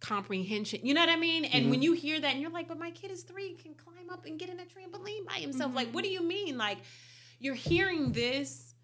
comprehension. 0.00 0.80
You 0.84 0.94
know 0.94 1.00
what 1.00 1.08
I 1.08 1.16
mean? 1.16 1.44
And 1.44 1.70
when 1.70 1.74
mm-hmm. 1.74 1.82
you 1.82 1.92
hear 1.94 2.20
that 2.20 2.32
and 2.32 2.40
you're 2.40 2.50
like, 2.50 2.68
but 2.68 2.78
my 2.78 2.90
kid 2.90 3.10
is 3.10 3.22
three, 3.22 3.54
can 3.54 3.74
climb 3.74 4.10
up 4.10 4.26
and 4.26 4.38
get 4.38 4.48
in 4.48 4.60
a 4.60 4.64
trampoline 4.64 5.26
by 5.26 5.34
himself. 5.34 5.74
Like, 5.74 5.88
mm-hmm. 5.88 5.94
what 5.94 6.04
do 6.04 6.10
you 6.10 6.22
mean? 6.22 6.58
Like, 6.58 6.78
you're 7.38 7.54
hearing 7.54 8.12
this. 8.12 8.74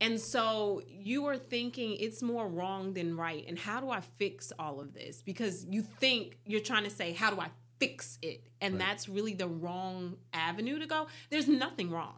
And 0.00 0.20
so 0.20 0.82
you 0.86 1.26
are 1.26 1.36
thinking 1.36 1.96
it's 1.96 2.22
more 2.22 2.48
wrong 2.48 2.92
than 2.92 3.16
right. 3.16 3.44
And 3.46 3.58
how 3.58 3.80
do 3.80 3.90
I 3.90 4.00
fix 4.00 4.52
all 4.58 4.80
of 4.80 4.92
this? 4.92 5.22
Because 5.22 5.64
you 5.64 5.82
think 5.82 6.38
you're 6.44 6.60
trying 6.60 6.84
to 6.84 6.90
say, 6.90 7.12
how 7.12 7.30
do 7.30 7.40
I 7.40 7.48
fix 7.78 8.18
it? 8.22 8.46
And 8.60 8.80
that's 8.80 9.08
really 9.08 9.34
the 9.34 9.48
wrong 9.48 10.16
avenue 10.32 10.78
to 10.78 10.86
go. 10.86 11.06
There's 11.30 11.48
nothing 11.48 11.90
wrong. 11.90 12.14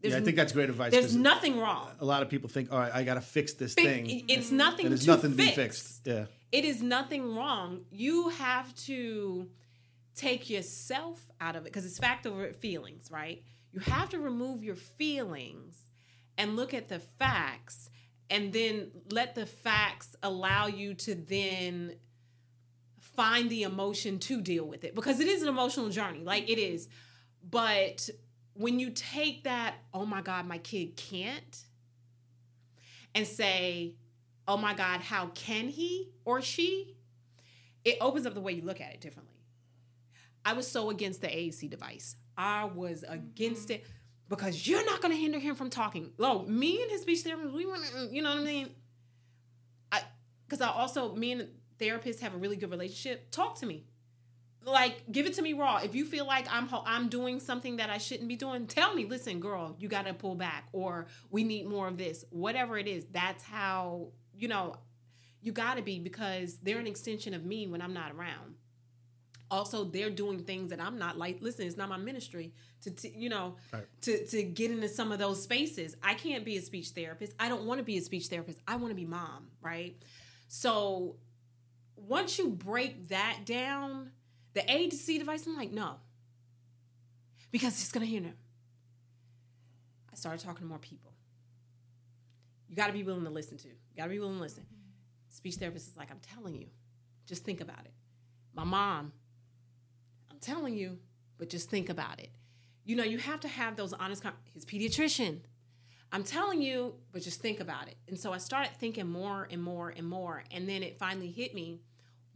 There's, 0.00 0.14
yeah, 0.14 0.20
I 0.20 0.22
think 0.22 0.36
that's 0.36 0.52
great 0.52 0.68
advice. 0.68 0.92
There's 0.92 1.16
nothing 1.16 1.58
wrong. 1.58 1.88
a 1.98 2.04
lot 2.04 2.22
of 2.22 2.28
people 2.28 2.48
think, 2.48 2.72
all 2.72 2.78
right, 2.78 2.94
I 2.94 3.02
got 3.02 3.14
to 3.14 3.20
fix 3.20 3.54
this 3.54 3.74
Fi- 3.74 3.82
thing. 3.82 4.24
It's 4.28 4.52
nothing. 4.52 4.86
And 4.86 4.92
there's 4.92 5.04
to 5.04 5.10
nothing 5.10 5.30
to 5.32 5.36
be 5.36 5.50
fixed. 5.50 6.06
Yeah. 6.06 6.26
It 6.52 6.64
is 6.64 6.82
nothing 6.82 7.34
wrong. 7.34 7.80
You 7.90 8.28
have 8.28 8.74
to 8.86 9.48
take 10.14 10.48
yourself 10.48 11.20
out 11.40 11.56
of 11.56 11.62
it 11.62 11.64
because 11.64 11.84
it's 11.84 11.98
fact 11.98 12.26
over 12.26 12.52
feelings, 12.52 13.10
right? 13.10 13.42
You 13.72 13.80
have 13.80 14.08
to 14.10 14.18
remove 14.18 14.62
your 14.62 14.76
feelings 14.76 15.84
and 16.36 16.56
look 16.56 16.74
at 16.74 16.88
the 16.88 17.00
facts 17.00 17.90
and 18.30 18.52
then 18.52 18.90
let 19.10 19.34
the 19.34 19.46
facts 19.46 20.14
allow 20.22 20.66
you 20.66 20.94
to 20.94 21.14
then 21.14 21.94
find 23.18 23.50
the 23.50 23.64
emotion 23.64 24.20
to 24.20 24.40
deal 24.40 24.64
with 24.64 24.84
it 24.84 24.94
because 24.94 25.18
it 25.18 25.26
is 25.26 25.42
an 25.42 25.48
emotional 25.48 25.88
journey 25.88 26.20
like 26.22 26.48
it 26.48 26.56
is. 26.56 26.88
But 27.42 28.08
when 28.54 28.78
you 28.78 28.90
take 28.90 29.42
that 29.42 29.74
oh 29.92 30.06
my 30.06 30.22
god 30.22 30.46
my 30.46 30.58
kid 30.58 30.96
can't 30.96 31.64
and 33.16 33.26
say 33.26 33.96
oh 34.46 34.56
my 34.56 34.72
god 34.72 35.00
how 35.00 35.26
can 35.34 35.66
he 35.66 36.10
or 36.24 36.40
she? 36.40 36.94
it 37.84 37.96
opens 38.00 38.26
up 38.26 38.34
the 38.34 38.40
way 38.40 38.52
you 38.52 38.62
look 38.62 38.80
at 38.80 38.92
it 38.92 39.00
differently. 39.00 39.34
I 40.44 40.52
was 40.52 40.70
so 40.70 40.90
against 40.90 41.20
the 41.20 41.28
aac 41.28 41.68
device. 41.68 42.14
I 42.36 42.66
was 42.66 43.04
against 43.08 43.64
mm-hmm. 43.68 43.82
it 43.82 43.86
because 44.28 44.68
you're 44.68 44.84
not 44.84 45.00
going 45.00 45.12
to 45.12 45.20
hinder 45.20 45.38
him 45.38 45.56
from 45.56 45.70
talking. 45.70 46.12
Lo, 46.18 46.44
me 46.44 46.82
and 46.82 46.90
his 46.90 47.00
speech 47.02 47.20
therapist 47.20 47.52
we 47.52 47.66
went 47.66 47.82
you 48.12 48.22
know 48.22 48.30
what 48.30 48.42
i 48.42 48.44
mean? 48.44 48.70
I 49.90 50.02
because 50.46 50.60
i 50.60 50.68
also 50.68 51.16
me 51.16 51.32
and 51.32 51.48
therapists 51.78 52.20
have 52.20 52.34
a 52.34 52.38
really 52.38 52.56
good 52.56 52.70
relationship 52.70 53.30
talk 53.30 53.58
to 53.60 53.66
me. 53.66 53.84
Like 54.64 55.10
give 55.10 55.24
it 55.26 55.34
to 55.34 55.42
me 55.42 55.52
raw. 55.54 55.78
If 55.78 55.94
you 55.94 56.04
feel 56.04 56.26
like 56.26 56.46
i'm 56.52 56.68
i'm 56.84 57.08
doing 57.08 57.40
something 57.40 57.76
that 57.76 57.88
i 57.90 57.98
shouldn't 57.98 58.28
be 58.28 58.36
doing 58.36 58.66
tell 58.66 58.94
me 58.94 59.06
listen 59.06 59.40
girl 59.40 59.76
you 59.78 59.88
got 59.88 60.04
to 60.06 60.12
pull 60.12 60.34
back 60.34 60.68
or 60.72 61.06
we 61.30 61.44
need 61.44 61.66
more 61.66 61.88
of 61.88 61.96
this 61.96 62.24
whatever 62.30 62.76
it 62.76 62.86
is. 62.86 63.06
That's 63.12 63.42
how 63.44 64.08
you 64.36 64.48
know 64.48 64.76
you 65.40 65.52
got 65.52 65.76
to 65.76 65.82
be 65.82 66.00
because 66.00 66.56
they're 66.58 66.80
an 66.80 66.86
extension 66.86 67.32
of 67.32 67.44
me 67.44 67.66
when 67.66 67.80
i'm 67.80 67.94
not 67.94 68.12
around. 68.12 68.56
Also 69.50 69.84
they're 69.84 70.10
doing 70.10 70.40
things 70.40 70.68
that 70.70 70.80
i'm 70.80 70.98
not 70.98 71.16
like 71.16 71.38
listen 71.40 71.66
it's 71.66 71.76
not 71.78 71.88
my 71.88 71.96
ministry 71.96 72.52
to, 72.82 72.90
to 72.90 73.08
you 73.16 73.30
know 73.30 73.56
Right. 73.72 73.84
to 74.02 74.26
to 74.26 74.42
get 74.42 74.70
into 74.70 74.88
some 74.88 75.12
of 75.12 75.18
those 75.18 75.42
spaces. 75.42 75.96
I 76.02 76.14
can't 76.14 76.44
be 76.44 76.58
a 76.58 76.60
speech 76.62 76.88
therapist. 76.88 77.32
I 77.38 77.48
don't 77.48 77.64
want 77.64 77.78
to 77.78 77.84
be 77.84 77.96
a 77.96 78.02
speech 78.02 78.26
therapist. 78.26 78.58
I 78.68 78.76
want 78.76 78.90
to 78.90 78.96
be 78.96 79.06
mom 79.06 79.46
right? 79.62 79.96
So 80.48 81.16
once 82.06 82.38
you 82.38 82.48
break 82.48 83.08
that 83.08 83.40
down 83.44 84.10
the 84.54 84.60
AAC 84.60 85.18
device 85.18 85.46
i'm 85.46 85.56
like 85.56 85.72
no. 85.72 85.96
Because 87.50 87.78
he's 87.78 87.90
gonna 87.90 88.06
hear 88.06 88.20
them. 88.20 88.34
I 90.12 90.16
started 90.16 90.44
talking 90.44 90.62
to 90.62 90.68
more 90.68 90.78
people. 90.78 91.12
You 92.68 92.76
got 92.76 92.88
to 92.88 92.92
be 92.92 93.02
willing 93.02 93.24
to 93.24 93.30
listen 93.30 93.56
to. 93.58 93.68
You 93.68 93.96
got 93.96 94.04
to 94.04 94.10
be 94.10 94.18
willing 94.18 94.36
to 94.36 94.42
listen. 94.42 94.64
Mm-hmm. 94.64 95.30
Speech 95.30 95.54
therapist 95.54 95.88
is 95.88 95.96
like 95.96 96.10
i'm 96.10 96.20
telling 96.34 96.54
you 96.54 96.66
just 97.26 97.44
think 97.44 97.60
about 97.60 97.80
it. 97.84 97.92
My 98.54 98.64
mom 98.64 99.12
i'm 100.30 100.38
telling 100.38 100.74
you 100.74 100.98
but 101.38 101.48
just 101.48 101.70
think 101.70 101.88
about 101.88 102.18
it. 102.20 102.30
You 102.84 102.96
know 102.96 103.04
you 103.04 103.18
have 103.18 103.40
to 103.40 103.48
have 103.48 103.76
those 103.76 103.92
honest 103.92 104.22
con- 104.22 104.34
his 104.52 104.64
pediatrician. 104.64 105.40
I'm 106.10 106.24
telling 106.24 106.62
you 106.62 106.94
but 107.12 107.22
just 107.22 107.40
think 107.40 107.60
about 107.60 107.88
it. 107.88 107.96
And 108.08 108.18
so 108.18 108.32
i 108.32 108.38
started 108.38 108.72
thinking 108.78 109.06
more 109.06 109.48
and 109.50 109.62
more 109.62 109.92
and 109.96 110.06
more 110.06 110.42
and 110.50 110.68
then 110.68 110.82
it 110.82 110.98
finally 110.98 111.30
hit 111.30 111.54
me 111.54 111.80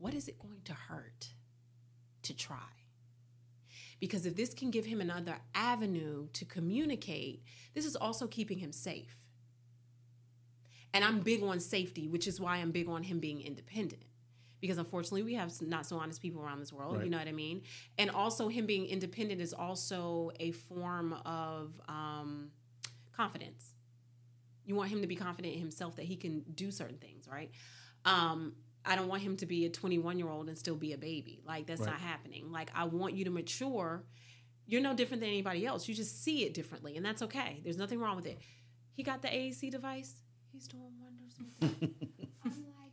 what 0.03 0.15
is 0.15 0.29
it 0.29 0.39
going 0.39 0.61
to 0.65 0.73
hurt 0.73 1.29
to 2.23 2.35
try 2.35 2.57
because 4.01 4.27
if 4.27 4.35
this 4.35 4.53
can 4.53 4.71
give 4.71 4.85
him 4.85 5.01
another 5.01 5.37
avenue 5.55 6.27
to 6.33 6.45
communicate 6.45 7.43
this 7.75 7.87
is 7.87 7.97
also 7.97 8.27
keeping 8.27 8.59
him 8.59 8.73
safe 8.73 9.17
and 10.95 11.05
I'm 11.05 11.21
big 11.21 11.43
on 11.43 11.61
safety, 11.61 12.07
which 12.09 12.27
is 12.27 12.41
why 12.41 12.59
I'm 12.59 12.71
big 12.71 12.89
on 12.89 13.03
him 13.03 13.19
being 13.19 13.41
independent. 13.41 14.03
Because 14.61 14.79
unfortunately, 14.79 15.25
we 15.25 15.35
have 15.35 15.53
not 15.61 15.87
so 15.87 15.97
honest 15.97 16.23
people 16.23 16.41
around 16.43 16.61
this 16.61 16.73
world. 16.73 16.97
Right. 16.97 17.05
You 17.05 17.11
know 17.11 17.19
what 17.19 17.27
I 17.27 17.33
mean? 17.33 17.63
And 17.99 18.11
also, 18.11 18.49
him 18.49 18.67
being 18.67 18.87
independent 18.87 19.41
is 19.41 19.53
also 19.53 20.31
a 20.39 20.53
form 20.53 21.15
of 21.25 21.73
um, 21.89 22.51
confidence. 23.17 23.73
You 24.65 24.77
want 24.77 24.91
him 24.91 25.01
to 25.01 25.09
be 25.09 25.17
confident 25.17 25.55
in 25.55 25.61
himself 25.61 25.97
that 25.97 26.05
he 26.05 26.15
can 26.15 26.45
do 26.55 26.71
certain 26.71 26.99
things, 26.99 27.27
right? 27.27 27.51
Um, 28.05 28.55
I 28.85 28.97
don't 28.97 29.09
want 29.09 29.23
him 29.23 29.37
to 29.39 29.47
be 29.47 29.65
a 29.65 29.71
21 29.71 30.19
year 30.19 30.29
old 30.29 30.49
and 30.49 30.59
still 30.59 30.75
be 30.77 30.93
a 30.93 30.99
baby. 30.99 31.41
Like, 31.47 31.67
that's 31.67 31.81
Right. 31.81 31.91
not 31.91 32.01
happening. 32.01 32.51
Like, 32.51 32.71
I 32.75 32.85
want 32.85 33.15
you 33.15 33.25
to 33.25 33.31
mature. 33.31 34.05
You're 34.67 34.81
no 34.81 34.95
different 34.95 35.21
than 35.21 35.31
anybody 35.31 35.65
else. 35.67 35.89
You 35.89 35.95
just 35.95 36.23
see 36.23 36.45
it 36.45 36.55
differently, 36.55 36.97
and 36.97 37.05
that's 37.05 37.23
okay. 37.23 37.61
There's 37.63 37.77
nothing 37.77 37.99
wrong 38.01 38.17
with 38.17 38.27
it. 38.27 38.41
He 38.95 39.03
got 39.03 39.23
the 39.23 39.29
AAC 39.29 39.71
device. 39.71 40.15
He's 40.53 40.67
doing 40.69 40.93
wonders 41.01 41.35
with 41.39 41.83
it. 41.83 41.91
I'm 42.45 42.51
like, 42.51 42.93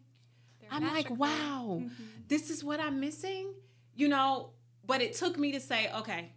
They're 0.60 0.70
I'm 0.72 0.84
like, 0.84 0.94
magical. 0.94 1.16
wow, 1.18 1.80
mm-hmm. 1.82 2.04
this 2.28 2.50
is 2.50 2.64
what 2.64 2.80
I'm 2.80 3.00
missing, 3.00 3.54
you 3.96 4.08
know. 4.08 4.52
But 4.86 5.02
it 5.02 5.14
took 5.14 5.38
me 5.38 5.52
to 5.54 5.60
say, 5.60 5.92
okay, 5.94 6.32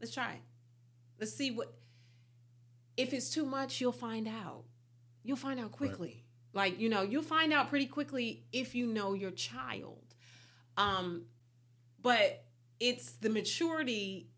let's 0.00 0.12
try 0.12 0.32
it. 0.34 0.40
Let's 1.18 1.32
see 1.32 1.50
what. 1.50 1.74
If 2.96 3.12
it's 3.12 3.30
too 3.30 3.44
much, 3.44 3.80
you'll 3.80 3.92
find 3.92 4.28
out. 4.28 4.64
You'll 5.24 5.36
find 5.36 5.58
out 5.58 5.72
quickly. 5.72 6.23
Like 6.54 6.80
you 6.80 6.88
know, 6.88 7.02
you'll 7.02 7.22
find 7.22 7.52
out 7.52 7.68
pretty 7.68 7.86
quickly 7.86 8.44
if 8.52 8.74
you 8.74 8.86
know 8.86 9.12
your 9.12 9.32
child. 9.32 10.14
Um, 10.76 11.24
but 12.00 12.44
it's 12.80 13.12
the 13.12 13.30
maturity, 13.30 14.28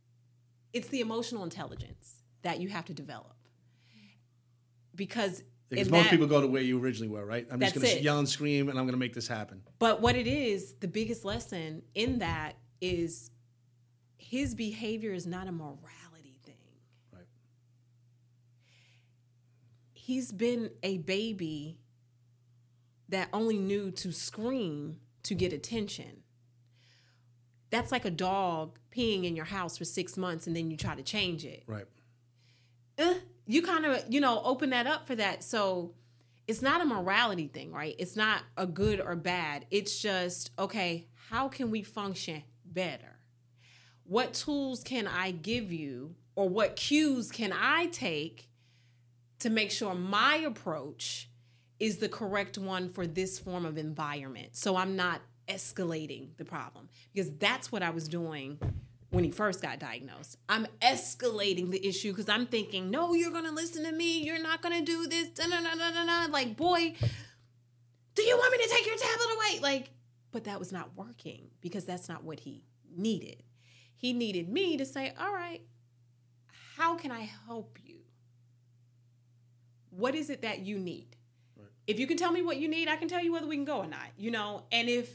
it's 0.72 0.88
the 0.88 1.00
emotional 1.00 1.44
intelligence 1.44 2.22
that 2.42 2.60
you 2.60 2.68
have 2.68 2.86
to 2.86 2.94
develop. 2.94 3.34
Because 4.94 5.42
Because 5.68 5.90
most 5.90 6.04
that- 6.04 6.10
people 6.10 6.26
go 6.26 6.40
to 6.40 6.46
where 6.46 6.62
you 6.62 6.80
originally 6.82 7.08
were, 7.08 7.24
right? 7.24 7.46
I'm 7.50 7.60
just 7.60 7.74
going 7.74 7.86
to 7.86 8.02
yell 8.02 8.18
and 8.18 8.28
scream, 8.28 8.68
and 8.68 8.78
I'm 8.78 8.84
going 8.86 8.94
to 8.94 8.98
make 8.98 9.14
this 9.14 9.28
happen. 9.28 9.62
But 9.78 10.00
what 10.00 10.16
it 10.16 10.26
is, 10.26 10.74
the 10.74 10.88
biggest 10.88 11.24
lesson 11.24 11.82
in 11.94 12.20
that 12.20 12.56
is 12.80 13.30
his 14.16 14.54
behavior 14.54 15.12
is 15.12 15.26
not 15.26 15.48
a 15.48 15.52
morality 15.52 16.38
thing. 16.44 16.54
Right. 17.12 17.26
He's 19.92 20.32
been 20.32 20.70
a 20.82 20.98
baby 20.98 21.78
that 23.08 23.28
only 23.32 23.58
knew 23.58 23.90
to 23.92 24.12
scream 24.12 24.96
to 25.22 25.34
get 25.34 25.52
attention. 25.52 26.22
That's 27.70 27.90
like 27.92 28.04
a 28.04 28.10
dog 28.10 28.78
peeing 28.94 29.24
in 29.24 29.36
your 29.36 29.44
house 29.44 29.76
for 29.78 29.84
six 29.84 30.16
months 30.16 30.46
and 30.46 30.56
then 30.56 30.70
you 30.70 30.76
try 30.76 30.94
to 30.94 31.02
change 31.02 31.44
it. 31.44 31.64
Right. 31.66 31.86
uh, 32.98 33.14
you 33.46 33.62
kind 33.62 33.84
of 33.86 34.02
you 34.08 34.20
know 34.20 34.40
open 34.44 34.70
that 34.70 34.86
up 34.86 35.06
for 35.06 35.14
that 35.14 35.42
so 35.44 35.94
it's 36.48 36.62
not 36.62 36.80
a 36.80 36.84
morality 36.84 37.46
thing 37.48 37.72
right 37.72 37.94
it's 37.98 38.16
not 38.16 38.42
a 38.56 38.66
good 38.66 39.00
or 39.00 39.14
bad 39.14 39.66
it's 39.70 40.00
just 40.00 40.50
okay 40.58 41.06
how 41.30 41.46
can 41.48 41.70
we 41.70 41.82
function 41.82 42.42
better 42.64 43.18
what 44.04 44.32
tools 44.34 44.82
can 44.82 45.06
i 45.06 45.30
give 45.30 45.70
you 45.72 46.14
or 46.34 46.48
what 46.48 46.74
cues 46.76 47.30
can 47.30 47.52
i 47.52 47.86
take 47.86 48.48
to 49.38 49.50
make 49.50 49.70
sure 49.70 49.94
my 49.94 50.36
approach 50.36 51.28
is 51.78 51.98
the 51.98 52.08
correct 52.08 52.58
one 52.58 52.88
for 52.88 53.06
this 53.06 53.38
form 53.38 53.64
of 53.64 53.76
environment 53.76 54.56
so 54.56 54.76
i'm 54.76 54.96
not 54.96 55.20
escalating 55.48 56.28
the 56.38 56.44
problem 56.44 56.88
because 57.12 57.30
that's 57.38 57.70
what 57.70 57.82
i 57.82 57.90
was 57.90 58.08
doing 58.08 58.58
when 59.10 59.24
he 59.24 59.30
first 59.30 59.62
got 59.62 59.78
diagnosed. 59.78 60.36
I'm 60.48 60.66
escalating 60.82 61.70
the 61.70 61.86
issue 61.86 62.12
because 62.12 62.28
I'm 62.28 62.46
thinking, 62.46 62.90
no, 62.90 63.14
you're 63.14 63.30
gonna 63.30 63.52
listen 63.52 63.84
to 63.84 63.92
me. 63.92 64.22
You're 64.22 64.42
not 64.42 64.62
gonna 64.62 64.82
do 64.82 65.06
this. 65.06 65.30
Da, 65.30 65.46
da, 65.46 65.60
da, 65.62 65.74
da, 65.74 66.04
da. 66.04 66.30
Like, 66.30 66.56
boy, 66.56 66.92
do 68.14 68.22
you 68.22 68.36
want 68.36 68.52
me 68.52 68.64
to 68.64 68.68
take 68.68 68.86
your 68.86 68.96
tablet 68.96 69.28
away? 69.36 69.60
Like, 69.60 69.90
but 70.32 70.44
that 70.44 70.58
was 70.58 70.72
not 70.72 70.90
working 70.96 71.48
because 71.60 71.84
that's 71.84 72.08
not 72.08 72.24
what 72.24 72.40
he 72.40 72.64
needed. 72.94 73.42
He 73.96 74.12
needed 74.12 74.48
me 74.50 74.76
to 74.76 74.84
say, 74.84 75.14
all 75.18 75.32
right, 75.32 75.62
how 76.76 76.96
can 76.96 77.10
I 77.10 77.30
help 77.46 77.78
you? 77.82 78.00
What 79.90 80.14
is 80.14 80.28
it 80.28 80.42
that 80.42 80.60
you 80.60 80.78
need? 80.78 81.15
If 81.86 82.00
you 82.00 82.06
can 82.06 82.16
tell 82.16 82.32
me 82.32 82.42
what 82.42 82.56
you 82.56 82.68
need, 82.68 82.88
I 82.88 82.96
can 82.96 83.08
tell 83.08 83.22
you 83.22 83.32
whether 83.32 83.46
we 83.46 83.56
can 83.56 83.64
go 83.64 83.78
or 83.78 83.86
not, 83.86 84.08
you 84.16 84.30
know? 84.30 84.64
And 84.72 84.88
if 84.88 85.10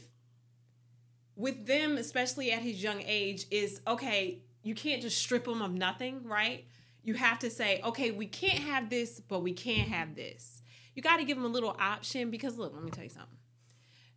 with 1.36 1.66
them, 1.66 1.96
especially 1.96 2.52
at 2.52 2.62
his 2.62 2.82
young 2.82 3.02
age, 3.04 3.46
is 3.50 3.80
okay, 3.86 4.42
you 4.62 4.74
can't 4.74 5.02
just 5.02 5.18
strip 5.18 5.46
him 5.46 5.62
of 5.62 5.72
nothing, 5.72 6.24
right? 6.24 6.64
You 7.02 7.14
have 7.14 7.40
to 7.40 7.50
say, 7.50 7.80
okay, 7.84 8.10
we 8.10 8.26
can't 8.26 8.60
have 8.60 8.88
this, 8.88 9.20
but 9.20 9.40
we 9.40 9.52
can 9.52 9.88
have 9.88 10.14
this. 10.14 10.62
You 10.94 11.02
got 11.02 11.16
to 11.16 11.24
give 11.24 11.36
him 11.36 11.44
a 11.44 11.48
little 11.48 11.76
option 11.80 12.30
because, 12.30 12.58
look, 12.58 12.72
let 12.74 12.82
me 12.82 12.90
tell 12.90 13.04
you 13.04 13.10
something. 13.10 13.38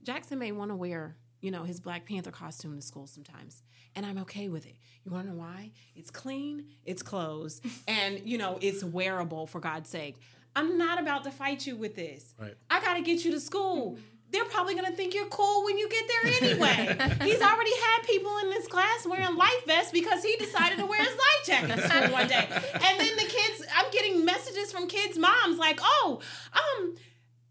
Jaxon 0.04 0.38
may 0.38 0.52
want 0.52 0.72
to 0.72 0.76
wear, 0.76 1.16
you 1.42 1.50
know, 1.50 1.64
his 1.64 1.80
Black 1.80 2.06
Panther 2.06 2.32
costume 2.32 2.76
to 2.76 2.82
school 2.82 3.08
sometimes. 3.08 3.64
And 3.96 4.06
I'm 4.06 4.18
okay 4.20 4.50
with 4.50 4.68
it. 4.68 4.76
You 5.04 5.12
want 5.12 5.26
to 5.26 5.32
know 5.32 5.40
why? 5.40 5.72
It's 5.96 6.12
clean, 6.12 6.66
it's 6.84 7.02
clothes, 7.02 7.62
and, 7.88 8.22
you 8.24 8.38
know, 8.38 8.60
it's 8.62 8.84
wearable 8.84 9.48
for 9.48 9.60
God's 9.60 9.90
sake. 9.90 10.18
I'm 10.56 10.78
not 10.78 11.00
about 11.02 11.24
to 11.26 11.32
fight 11.32 11.68
you 11.68 11.76
with 11.76 11.96
this. 11.96 12.34
Right. 12.40 12.56
I 12.70 12.80
got 12.82 12.96
to 12.96 13.02
get 13.02 13.26
you 13.26 13.32
to 13.32 13.40
school. 13.40 13.98
They're 14.32 14.46
probably 14.46 14.74
going 14.74 14.86
to 14.88 14.92
think 14.92 15.14
you're 15.14 15.28
cool 15.28 15.64
when 15.66 15.78
you 15.78 15.88
get 15.90 16.04
there 16.08 16.34
anyway. 16.42 16.98
He's 17.22 17.42
already 17.42 17.76
had 17.76 18.04
people 18.06 18.38
in 18.40 18.50
this 18.50 18.68
class 18.68 19.06
wearing 19.06 19.36
life 19.36 19.66
vests 19.66 19.92
because 19.92 20.24
he 20.24 20.36
decided 20.38 20.78
to 20.80 20.86
wear 20.86 21.00
his 21.00 21.16
life 21.16 21.46
jacket 21.46 21.76
to 21.76 21.88
school 21.88 22.12
one 22.12 22.28
day. 22.28 22.48
And 22.52 23.00
then 23.00 23.16
the 23.16 23.26
kids, 23.28 23.66
I'm 23.76 23.92
getting 23.92 24.26
messages 24.26 24.72
from 24.72 24.88
kids' 24.88 25.18
moms 25.18 25.58
like, 25.58 25.80
oh, 25.82 26.20
um, 26.54 26.96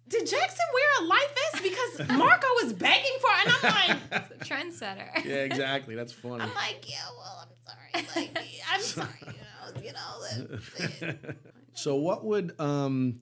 did 0.08 0.24
Jaxon 0.24 0.68
wear 0.74 0.86
a 1.00 1.04
life 1.04 1.34
vest 1.52 1.62
because 1.62 2.08
Marco 2.18 2.46
was 2.62 2.72
begging 2.72 3.16
for 3.20 3.30
it? 3.30 3.46
And 3.46 3.54
I'm 3.62 4.20
like, 4.20 4.38
Trendsetter. 4.40 5.24
Yeah, 5.24 5.36
exactly. 5.36 5.94
That's 5.94 6.12
funny. 6.12 6.42
I'm 6.42 6.54
like, 6.54 6.84
yeah, 6.90 6.96
well, 7.16 7.46
I'm 7.94 8.04
sorry. 8.04 8.06
Like, 8.16 8.38
I'm 8.70 8.80
sorry, 8.80 9.08
you 9.82 9.92
know, 9.92 10.28
you 11.00 11.08
know. 11.08 11.14
So, 11.74 11.96
what 11.96 12.24
would 12.24 12.58
um, 12.60 13.20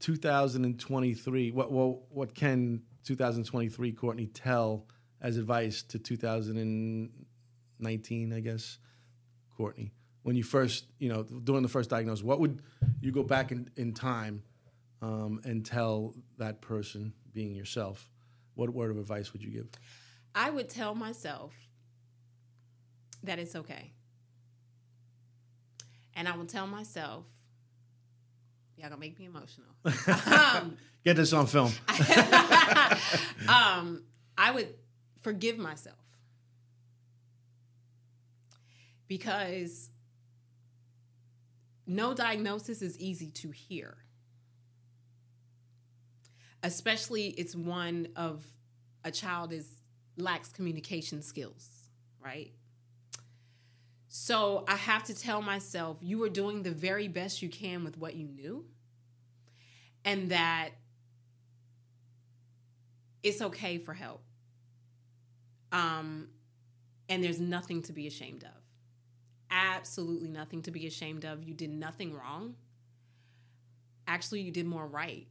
2023? 0.00 1.50
What 1.50 1.72
what 1.72 2.34
can 2.34 2.82
2023 3.04 3.92
Kourtney 3.92 4.28
tell 4.32 4.86
as 5.20 5.36
advice 5.38 5.82
to 5.84 5.98
2019? 5.98 8.32
I 8.32 8.40
guess 8.40 8.78
Kourtney, 9.58 9.92
when 10.22 10.36
you 10.36 10.44
first, 10.44 10.84
you 10.98 11.08
know, 11.08 11.22
during 11.22 11.62
the 11.62 11.68
first 11.68 11.88
diagnosis, 11.90 12.22
what 12.22 12.40
would 12.40 12.62
you 13.00 13.10
go 13.10 13.22
back 13.22 13.52
in, 13.52 13.70
in 13.76 13.94
time 13.94 14.42
um, 15.00 15.40
and 15.44 15.64
tell 15.64 16.14
that 16.36 16.60
person, 16.60 17.14
being 17.32 17.54
yourself? 17.54 18.10
What 18.54 18.68
word 18.70 18.90
of 18.90 18.98
advice 18.98 19.32
would 19.32 19.42
you 19.42 19.50
give? 19.50 19.68
I 20.34 20.50
would 20.50 20.68
tell 20.68 20.94
myself 20.94 21.54
that 23.22 23.38
it's 23.38 23.56
okay. 23.56 23.92
And 26.14 26.28
I 26.28 26.36
will 26.36 26.46
tell 26.46 26.66
myself, 26.66 27.24
y'all 28.78 28.88
gonna 28.88 29.00
make 29.00 29.18
me 29.18 29.26
emotional. 29.26 29.68
um, 30.32 30.76
Get 31.04 31.16
this 31.16 31.32
on 31.32 31.46
film. 31.46 31.72
um, 33.48 34.02
I 34.36 34.50
would 34.52 34.74
forgive 35.22 35.58
myself 35.58 35.96
because 39.06 39.90
no 41.86 42.14
diagnosis 42.14 42.82
is 42.82 42.98
easy 42.98 43.30
to 43.30 43.50
hear, 43.50 43.96
especially 46.62 47.28
it's 47.28 47.56
one 47.56 48.08
of 48.14 48.44
a 49.04 49.10
child 49.10 49.52
is 49.52 49.66
lacks 50.16 50.50
communication 50.50 51.22
skills, 51.22 51.68
right? 52.22 52.52
So 54.20 54.64
I 54.66 54.74
have 54.74 55.04
to 55.04 55.14
tell 55.14 55.40
myself 55.40 55.98
you 56.02 56.18
were 56.18 56.28
doing 56.28 56.64
the 56.64 56.72
very 56.72 57.06
best 57.06 57.40
you 57.40 57.48
can 57.48 57.84
with 57.84 57.96
what 57.96 58.16
you 58.16 58.26
knew, 58.26 58.64
and 60.04 60.30
that 60.30 60.70
it's 63.22 63.40
okay 63.40 63.78
for 63.78 63.94
help. 63.94 64.20
Um, 65.70 66.30
and 67.08 67.22
there's 67.22 67.38
nothing 67.40 67.80
to 67.82 67.92
be 67.92 68.08
ashamed 68.08 68.42
of. 68.42 68.60
Absolutely 69.52 70.28
nothing 70.28 70.62
to 70.62 70.72
be 70.72 70.88
ashamed 70.88 71.24
of. 71.24 71.44
You 71.44 71.54
did 71.54 71.70
nothing 71.70 72.12
wrong. 72.12 72.56
Actually, 74.08 74.40
you 74.40 74.50
did 74.50 74.66
more 74.66 74.86
right 74.86 75.28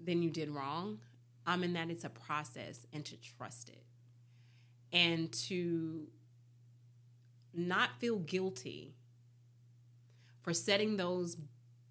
than 0.00 0.22
you 0.22 0.30
did 0.30 0.50
wrong. 0.50 0.98
Um, 1.46 1.62
and 1.62 1.76
that 1.76 1.88
it's 1.88 2.04
a 2.04 2.10
process 2.10 2.84
and 2.92 3.04
to 3.04 3.14
trust 3.16 3.68
it 3.68 3.84
and 4.92 5.32
to 5.32 6.08
not 7.54 7.98
feel 7.98 8.18
guilty 8.18 8.94
for 10.42 10.54
setting 10.54 10.96
those 10.96 11.36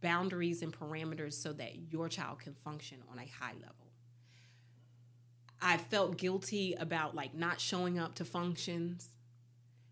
boundaries 0.02 0.62
and 0.62 0.74
parameters 0.74 1.34
so 1.34 1.54
that 1.54 1.92
your 1.92 2.08
child 2.10 2.40
can 2.40 2.54
function 2.54 2.98
on 3.12 3.20
a 3.20 3.26
high 3.26 3.54
level. 3.54 3.76
I 5.62 5.78
felt 5.78 6.18
guilty 6.18 6.74
about 6.74 7.16
like 7.16 7.36
not 7.36 7.60
showing 7.60 8.00
up 8.00 8.16
to 8.16 8.26
functions, 8.26 9.10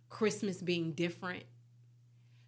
Christmas 0.09 0.61
being 0.61 0.93
different, 0.93 1.43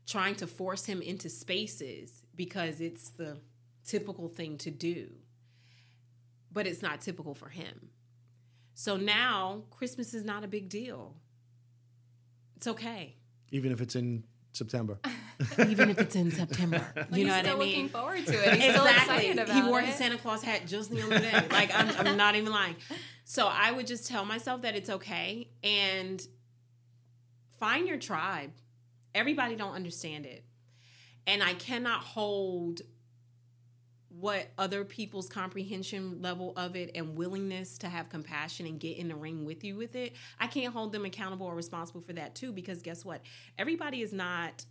trying 0.07 0.35
to 0.35 0.47
force 0.47 0.85
him 0.85 1.01
into 1.01 1.29
spaces 1.29 2.23
because 2.35 2.79
it's 2.79 3.09
the 3.09 3.39
typical 3.85 4.29
thing 4.29 4.57
to 4.59 4.71
do. 4.71 5.09
But 6.51 6.65
it's 6.65 6.81
not 6.81 7.01
typical 7.01 7.35
for 7.35 7.49
him. 7.49 7.89
So 8.73 8.95
now 8.95 9.63
Christmas 9.69 10.13
is 10.13 10.23
not 10.23 10.45
a 10.45 10.47
big 10.47 10.69
deal. 10.69 11.15
It's 12.59 12.67
okay. 12.67 13.15
Even 13.51 13.71
if 13.71 13.79
it's 13.79 13.95
in 13.95 14.25
September. 14.51 14.99
Even 15.65 15.89
if 15.89 15.97
it's 15.97 16.17
in 16.17 16.29
September. 16.29 16.85
You 17.13 17.23
know 17.23 17.31
what 17.31 17.45
still 17.45 17.55
I 17.55 17.59
mean? 17.59 17.69
looking 17.69 17.87
forward 17.89 18.25
to 18.25 18.33
it. 18.33 18.59
He's 18.59 18.73
still 18.73 18.85
excited 18.85 19.39
about 19.39 19.55
he 19.55 19.61
wore 19.61 19.79
it. 19.79 19.85
his 19.85 19.95
Santa 19.95 20.17
Claus 20.17 20.43
hat 20.43 20.67
just 20.67 20.91
the 20.91 21.01
other 21.01 21.19
day. 21.19 21.47
Like 21.51 21.73
I'm, 21.73 21.89
I'm 22.05 22.17
not 22.17 22.35
even 22.35 22.51
lying. 22.51 22.75
So 23.23 23.47
I 23.49 23.71
would 23.71 23.87
just 23.87 24.09
tell 24.09 24.25
myself 24.25 24.63
that 24.63 24.75
it's 24.75 24.89
okay 24.89 25.47
and 25.63 26.21
find 27.61 27.87
your 27.87 27.95
tribe. 27.97 28.51
Everybody 29.15 29.55
don't 29.55 29.73
understand 29.73 30.25
it. 30.25 30.43
And 31.25 31.41
I 31.41 31.53
cannot 31.53 32.01
hold 32.01 32.81
what 34.19 34.47
other 34.57 34.83
people's 34.83 35.29
comprehension 35.29 36.21
level 36.21 36.53
of 36.57 36.75
it 36.75 36.91
and 36.95 37.15
willingness 37.15 37.77
to 37.77 37.87
have 37.87 38.09
compassion 38.09 38.65
and 38.65 38.79
get 38.79 38.97
in 38.97 39.07
the 39.07 39.15
ring 39.15 39.45
with 39.45 39.63
you 39.63 39.75
with 39.77 39.95
it. 39.95 40.13
I 40.39 40.47
can't 40.47 40.73
hold 40.73 40.91
them 40.91 41.05
accountable 41.05 41.45
or 41.47 41.55
responsible 41.55 42.01
for 42.01 42.13
that 42.13 42.35
too 42.35 42.51
because 42.51 42.81
guess 42.81 43.05
what? 43.05 43.21
Everybody 43.57 44.01
is 44.01 44.11
not 44.11 44.65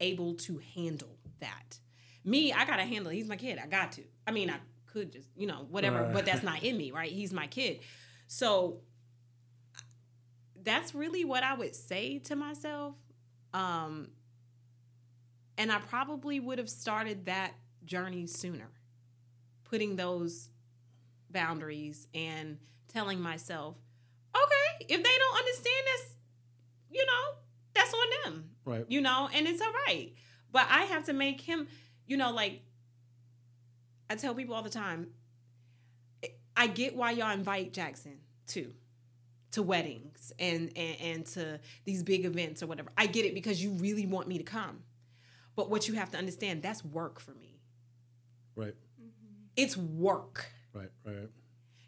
able 0.00 0.34
to 0.34 0.60
handle 0.74 1.18
that. 1.40 1.78
Me, 2.24 2.52
I 2.52 2.64
gotta 2.64 2.82
handle. 2.84 3.10
it. 3.12 3.16
He's 3.16 3.28
my 3.28 3.36
kid. 3.36 3.58
I 3.62 3.66
got 3.66 3.92
to. 3.92 4.02
I 4.26 4.30
mean, 4.30 4.48
I 4.50 4.56
could 4.86 5.12
just, 5.12 5.28
you 5.36 5.46
know, 5.46 5.66
whatever, 5.70 6.02
Right. 6.02 6.12
but 6.12 6.24
that's 6.24 6.42
not 6.42 6.62
in 6.62 6.76
me, 6.76 6.90
right? 6.90 7.10
He's 7.10 7.32
my 7.32 7.46
kid. 7.46 7.80
So 8.26 8.80
that's 10.62 10.94
really 10.94 11.24
what 11.24 11.42
I 11.42 11.54
would 11.54 11.74
say 11.74 12.18
to 12.20 12.36
myself. 12.36 12.94
Um, 13.54 14.08
and 15.56 15.72
I 15.72 15.78
probably 15.78 16.40
would 16.40 16.58
have 16.58 16.68
started 16.70 17.26
that 17.26 17.54
journey 17.84 18.26
sooner, 18.26 18.68
putting 19.70 19.96
those 19.96 20.50
boundaries 21.30 22.08
and 22.14 22.58
telling 22.92 23.20
myself, 23.20 23.76
okay, 24.34 24.86
if 24.88 25.02
they 25.02 25.18
don't 25.18 25.38
understand 25.38 25.86
this, 25.86 26.16
you 26.90 27.04
know, 27.04 27.34
that's 27.74 27.92
on 27.94 28.06
them 28.24 28.50
Right. 28.68 28.84
you 28.88 29.00
know, 29.00 29.30
and 29.32 29.46
it's 29.46 29.62
all 29.62 29.72
right. 29.86 30.12
But 30.52 30.66
I 30.70 30.84
have 30.84 31.04
to 31.04 31.12
make 31.14 31.40
him, 31.40 31.68
you 32.06 32.16
know, 32.18 32.30
like 32.32 32.60
I 34.10 34.14
tell 34.14 34.34
people 34.34 34.54
all 34.54 34.62
the 34.62 34.70
time, 34.70 35.08
I 36.56 36.66
get 36.66 36.94
why 36.94 37.12
y'all 37.12 37.30
invite 37.30 37.72
Jaxon 37.72 38.16
too 38.46 38.72
to 39.52 39.62
weddings 39.62 40.32
and, 40.38 40.70
and 40.76 41.00
and 41.00 41.26
to 41.26 41.60
these 41.84 42.02
big 42.02 42.26
events 42.26 42.62
or 42.62 42.66
whatever. 42.66 42.90
I 42.96 43.06
get 43.06 43.24
it 43.24 43.34
because 43.34 43.62
you 43.62 43.70
really 43.72 44.04
want 44.06 44.28
me 44.28 44.36
to 44.36 44.44
come. 44.44 44.80
But 45.56 45.70
what 45.70 45.88
you 45.88 45.94
have 45.94 46.10
to 46.10 46.18
understand, 46.18 46.62
that's 46.62 46.84
work 46.84 47.18
for 47.18 47.32
me. 47.32 47.58
Right. 48.54 48.74
It's 49.58 49.76
work. 49.76 50.46
Right. 50.72 50.88
Right. 51.04 51.28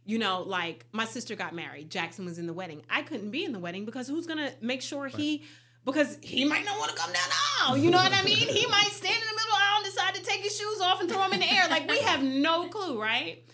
You 0.05 0.19
know, 0.19 0.43
like 0.43 0.87
my 0.93 1.05
sister 1.05 1.37
got 1.37 1.55
married. 1.55 1.89
Jaxon 1.89 2.25
was 2.25 2.39
in 2.39 2.47
the 2.47 2.53
wedding. 2.53 2.83
I 2.91 3.03
couldn't 3.03 3.31
be 3.31 3.45
in 3.45 3.53
the 3.53 3.61
wedding 3.61 3.85
because 3.85 4.09
who's 4.09 4.27
gonna 4.27 4.53
make 4.61 4.83
sure 4.83 5.07
he 5.07 5.45
because 5.85 6.19
he 6.21 6.45
might 6.45 6.65
not 6.65 6.79
want 6.79 6.91
to 6.91 6.97
come 6.97 7.13
down 7.13 7.23
the 7.29 7.65
aisle. 7.65 7.77
You 7.77 7.91
know 7.91 7.99
what 7.99 8.13
I 8.13 8.23
mean? 8.23 8.37
He 8.37 8.67
might 8.67 8.91
stand 8.91 9.15
in 9.15 9.29
the 9.29 9.37
middle 9.37 9.55
aisle 9.55 9.77
and 9.77 9.85
decide 9.85 10.15
to 10.17 10.23
take 10.23 10.41
his 10.41 10.57
shoes 10.59 10.81
off 10.81 11.01
and 11.01 11.09
throw 11.09 11.21
them 11.21 11.33
in 11.33 11.41
the 11.41 11.51
air. 11.51 11.69
Like 11.71 11.89
we 11.89 11.99
have 12.01 12.23
no 12.23 12.69
clue, 12.69 13.01
right? 13.01 13.45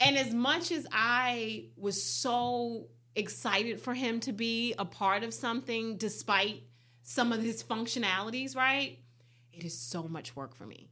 And 0.00 0.16
as 0.16 0.32
much 0.32 0.72
as 0.72 0.86
I 0.90 1.66
was 1.76 2.02
so 2.02 2.86
excited 3.14 3.80
for 3.80 3.94
him 3.94 4.20
to 4.20 4.32
be 4.32 4.74
a 4.78 4.84
part 4.84 5.24
of 5.24 5.34
something 5.34 5.96
despite 5.96 6.62
some 7.02 7.32
of 7.32 7.42
his 7.42 7.62
functionalities, 7.62 8.56
right? 8.56 8.98
It 9.52 9.64
is 9.64 9.78
so 9.78 10.04
much 10.04 10.36
work 10.36 10.54
for 10.54 10.66
me. 10.66 10.88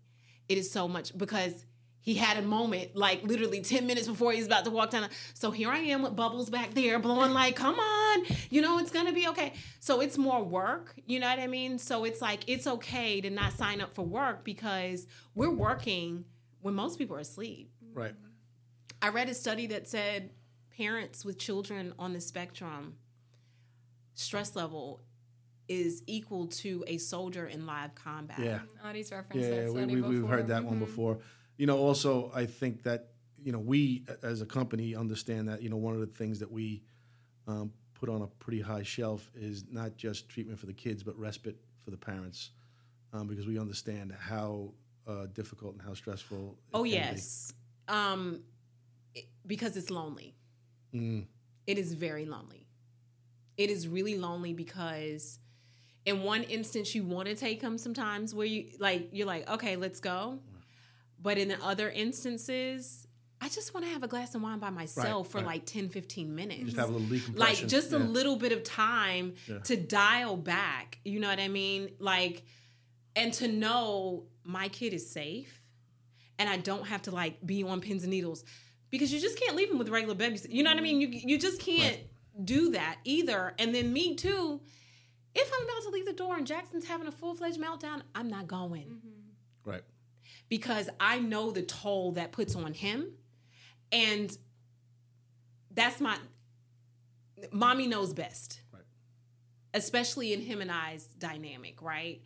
It 0.49 0.59
is 0.59 0.71
so 0.71 0.89
much 0.89 1.17
because 1.17 1.65
he 2.07 2.15
had 2.15 2.37
a 2.37 2.43
moment 2.43 2.95
like 2.95 3.25
literally 3.25 3.61
10 3.61 3.85
minutes 3.85 4.07
before 4.07 4.31
he's 4.31 4.47
about 4.47 4.65
to 4.65 4.71
walk 4.71 4.91
down. 4.91 5.09
So 5.35 5.51
here 5.51 5.69
I 5.71 5.79
am 5.79 6.03
with 6.03 6.15
bubbles 6.15 6.49
back 6.49 6.73
there 6.73 7.01
blowing 7.01 7.33
like, 7.33 7.57
come 7.57 7.77
on, 7.81 8.25
you 8.49 8.63
know, 8.63 8.79
it's 8.79 8.93
gonna 8.93 9.13
be 9.13 9.27
okay. 9.27 9.55
So 9.81 10.01
it's 10.01 10.17
more 10.17 10.41
work, 10.45 10.95
you 11.05 11.19
know 11.19 11.29
what 11.29 11.41
I 11.41 11.49
mean? 11.49 11.79
So 11.79 12.05
it's 12.05 12.23
like, 12.23 12.45
it's 12.47 12.69
okay 12.69 13.21
to 13.21 13.29
not 13.29 13.55
sign 13.55 13.81
up 13.81 13.93
for 13.93 14.03
work 14.07 14.45
because 14.45 15.09
we're 15.35 15.51
working 15.51 16.25
when 16.61 16.75
most 16.75 16.97
people 16.97 17.17
are 17.17 17.21
asleep. 17.21 17.73
Right. 17.93 18.15
I 19.03 19.09
read 19.09 19.29
a 19.29 19.35
study 19.35 19.67
that 19.67 19.89
said 19.89 20.31
parents 20.79 21.25
with 21.25 21.39
children 21.41 21.93
on 21.99 22.13
the 22.13 22.21
spectrum 22.21 22.95
stress 24.15 24.55
level 24.55 25.01
is 25.69 26.05
equal 26.07 26.47
to 26.47 26.85
a 26.87 26.99
soldier 26.99 27.47
in 27.49 27.67
live 27.67 27.97
combat. 27.97 28.39
Yeah. 28.39 28.61
Audie's 28.85 29.11
referenced 29.11 29.49
Yeah, 29.51 29.65
that 29.65 29.73
we, 29.73 29.87
we, 29.87 30.03
we've 30.03 30.21
before. 30.21 30.29
heard 30.37 30.47
that 30.47 30.63
one 30.65 30.77
Mhm. 30.77 30.87
before. 30.87 31.19
You 31.57 31.67
know, 31.67 31.79
also, 31.79 32.31
I 32.35 32.47
think 32.47 32.83
that 32.85 33.09
you 33.43 33.53
know, 33.53 33.59
we 33.59 34.05
as 34.23 34.41
a 34.41 34.47
company 34.47 34.95
understand 34.97 35.49
that 35.49 35.63
you 35.63 35.69
know 35.71 35.77
one 35.77 35.95
of 35.95 36.01
the 36.01 36.07
things 36.07 36.39
that 36.41 36.51
we 36.51 36.83
um, 37.47 37.73
put 37.95 38.09
on 38.09 38.23
a 38.23 38.27
pretty 38.27 38.61
high 38.61 38.83
shelf 38.83 39.31
is 39.35 39.65
not 39.71 39.97
just 39.97 40.29
treatment 40.29 40.59
for 40.59 40.67
the 40.67 40.73
kids, 40.73 41.03
but 41.03 41.17
respite 41.19 41.57
for 41.85 41.91
the 41.91 41.97
parents, 41.97 42.51
um, 43.13 43.27
because 43.27 43.47
we 43.47 43.59
understand 43.59 44.13
how 44.19 44.73
uh, 45.07 45.27
difficult 45.35 45.75
and 45.75 45.83
how 45.83 45.95
stressful. 45.95 46.57
it 46.71 46.75
Oh 46.75 46.81
can 46.83 46.89
be. 46.91 46.95
yes, 46.95 47.53
um, 47.89 48.41
it- 49.15 49.29
because 49.47 49.77
it's 49.77 49.91
lonely. 49.91 50.35
Mm, 50.95 51.27
It 51.67 51.79
is 51.79 51.93
very 51.95 52.27
lonely. 52.27 52.67
It 53.57 53.71
is 53.71 53.87
really 53.89 54.17
lonely 54.19 54.53
because, 54.53 55.39
in 56.05 56.23
one 56.23 56.43
instance, 56.45 56.95
you 56.95 57.05
want 57.05 57.29
to 57.29 57.35
take 57.35 57.61
them 57.61 57.79
sometimes 57.79 58.35
where 58.35 58.47
you 58.47 58.67
like 58.81 59.09
you're 59.13 59.27
like 59.27 59.49
okay, 59.49 59.77
let's 59.77 60.01
go, 60.01 60.41
but 61.21 61.39
in 61.39 61.49
the 61.49 61.63
other 61.65 61.91
instances, 61.91 63.07
I 63.41 63.49
just 63.49 63.75
want 63.75 63.85
to 63.87 63.93
have 63.93 64.03
a 64.03 64.09
glass 64.09 64.35
of 64.35 64.43
wine 64.43 64.59
by 64.59 64.71
myself 64.71 65.31
for 65.31 65.39
right. 65.39 65.47
like 65.47 65.67
10, 65.67 65.91
15 65.91 66.35
minutes. 66.35 66.65
just 66.65 66.77
have 66.77 66.89
a 66.89 66.93
little 66.93 67.07
decompression. 67.07 67.39
like 67.39 67.69
just 67.69 67.93
a 67.93 67.99
little 67.99 68.37
bit 68.37 68.53
of 68.53 68.65
time 68.65 69.35
Yeah. 69.47 69.59
to 69.61 69.77
dial 69.77 70.37
back 70.37 70.99
you 71.05 71.21
know 71.21 71.29
what 71.29 71.39
i 71.39 71.49
mean 71.49 71.91
like 71.99 72.45
and 73.15 73.33
to 73.35 73.49
know 73.49 74.25
my 74.45 74.69
kid 74.69 74.95
is 74.95 75.09
safe 75.09 75.63
and 76.39 76.49
i 76.49 76.57
don't 76.57 76.87
have 76.87 77.03
to 77.03 77.11
like 77.11 77.45
be 77.45 77.63
on 77.63 77.81
pins 77.81 78.03
and 78.03 78.11
needles 78.11 78.45
because 78.91 79.13
you 79.13 79.21
just 79.21 79.39
can't 79.39 79.55
leave 79.57 79.71
him 79.71 79.79
with 79.79 79.89
regular 79.91 80.15
babies 80.15 80.47
you 80.49 80.63
know 80.63 80.71
what 80.71 80.79
i 80.79 80.83
mean 80.83 81.01
you, 81.01 81.09
you 81.09 81.39
just 81.39 81.61
can't 81.61 81.99
do 82.45 82.71
that 82.71 82.97
either 83.05 83.55
and 83.59 83.75
then 83.75 83.93
me 83.93 84.15
too 84.15 84.61
if 85.35 85.53
i'm 85.55 85.65
about 85.65 85.83
to 85.83 85.91
leave 85.91 86.07
the 86.07 86.13
door 86.13 86.37
and 86.37 86.47
jaxon's 86.47 86.87
having 86.87 87.07
a 87.07 87.13
full-fledged 87.13 87.61
meltdown 87.61 88.01
i'm 88.15 88.29
not 88.29 88.47
going 88.47 88.85
mm-hmm. 88.85 89.71
right. 89.71 89.83
Because 90.49 90.89
I 91.01 91.19
know 91.19 91.51
the 91.51 91.63
toll 91.63 92.13
that 92.13 92.33
puts 92.33 92.55
on 92.55 92.73
him. 92.73 93.13
And 93.91 94.37
that's 95.73 96.01
my 96.01 96.17
mommy 97.53 97.87
knows 97.87 98.13
best. 98.13 98.61
Right. 98.73 98.83
Especially 99.75 100.33
in 100.33 100.41
him 100.41 100.61
and 100.61 100.71
I's 100.71 101.07
dynamic, 101.07 101.83
right? 101.83 102.23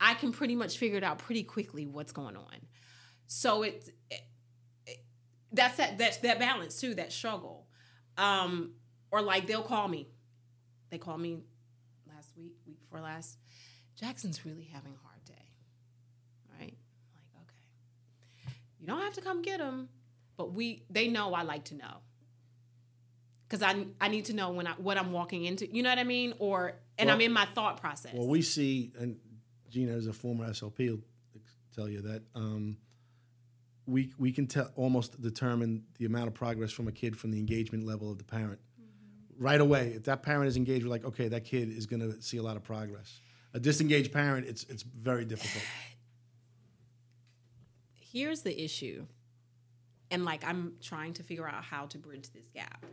I 0.00 0.14
can 0.14 0.32
pretty 0.32 0.56
much 0.56 0.78
figure 0.78 0.96
it 0.96 1.04
out 1.04 1.18
pretty 1.18 1.42
quickly 1.42 1.86
what's 1.86 2.12
going 2.12 2.36
on. 2.36 2.56
So 3.26 3.62
it's 3.62 3.88
it, 4.10 4.22
it- 4.86 5.04
that's 5.52 5.76
that 5.78 5.98
that's 5.98 6.18
that 6.18 6.38
balance 6.38 6.80
too, 6.80 6.94
that 6.94 7.12
struggle. 7.12 7.66
Um, 8.16 8.72
or 9.10 9.20
like 9.20 9.46
they'll 9.46 9.62
call 9.62 9.88
me. 9.88 10.08
They 10.90 10.98
called 10.98 11.20
me 11.20 11.38
last 12.08 12.30
week, 12.36 12.52
week 12.66 12.78
before 12.80 13.00
last. 13.00 13.38
Jaxon's 14.00 14.44
really 14.46 14.64
having 14.64 14.92
a 14.92 15.06
hard 15.06 15.24
day 15.24 15.34
right? 16.58 16.74
Like, 17.14 17.42
okay, 17.42 18.54
you 18.80 18.86
don't 18.86 19.00
have 19.00 19.14
to 19.14 19.20
come 19.20 19.42
get 19.42 19.58
them, 19.58 19.88
but 20.36 20.52
we 20.52 20.84
they 20.90 21.08
know 21.08 21.34
I 21.34 21.42
like 21.42 21.64
to 21.66 21.74
know 21.74 21.98
because 23.48 23.62
I 23.62 23.86
I 24.00 24.08
need 24.08 24.26
to 24.26 24.32
know 24.32 24.50
when 24.50 24.66
I 24.66 24.72
what 24.72 24.96
I'm 24.98 25.12
walking 25.12 25.44
into. 25.44 25.66
You 25.72 25.82
know 25.82 25.90
what 25.90 25.98
I 25.98 26.04
mean? 26.04 26.34
Or 26.38 26.74
and 26.98 27.06
Well- 27.08 27.14
I'm 27.16 27.20
in 27.20 27.32
my 27.32 27.46
thought 27.46 27.80
process. 27.80 28.14
Well, 28.14 28.28
we 28.28 28.42
see, 28.42 28.92
and 28.98 29.18
Gina, 29.68 29.92
as 29.92 30.06
a 30.06 30.12
former 30.12 30.46
SLP, 30.48 30.90
will 30.90 31.00
tell 31.74 31.88
you 31.88 32.00
that 32.02 32.22
um, 32.34 32.78
we 33.86 34.12
we 34.18 34.32
can 34.32 34.46
tell 34.46 34.70
almost 34.76 35.20
determine 35.20 35.84
the 35.98 36.06
amount 36.06 36.28
of 36.28 36.34
progress 36.34 36.72
from 36.72 36.88
a 36.88 36.92
kid 36.92 37.16
from 37.16 37.30
the 37.30 37.38
engagement 37.38 37.84
level 37.86 38.10
of 38.10 38.18
the 38.18 38.24
parent 38.24 38.60
right 39.38 39.60
away. 39.60 39.92
If 39.96 40.04
that 40.04 40.22
parent 40.22 40.48
is 40.48 40.56
engaged, 40.56 40.84
we're 40.84 40.90
like, 40.90 41.04
okay, 41.04 41.28
that 41.28 41.44
kid 41.44 41.70
is 41.70 41.86
going 41.86 42.00
to 42.00 42.20
see 42.22 42.36
a 42.36 42.42
lot 42.42 42.56
of 42.56 42.62
progress. 42.62 43.20
A 43.54 43.60
disengaged 43.60 44.12
parent, 44.12 44.46
it's 44.46 44.64
it's 44.64 44.82
very 44.82 45.24
difficult. 45.24 45.64
Here's 48.12 48.42
the 48.42 48.62
issue, 48.64 49.06
and 50.10 50.24
like 50.24 50.44
I'm 50.44 50.74
trying 50.80 51.12
to 51.14 51.22
figure 51.22 51.48
out 51.48 51.64
how 51.64 51.86
to 51.86 51.98
bridge 51.98 52.30
this 52.32 52.46
gap. 52.52 52.84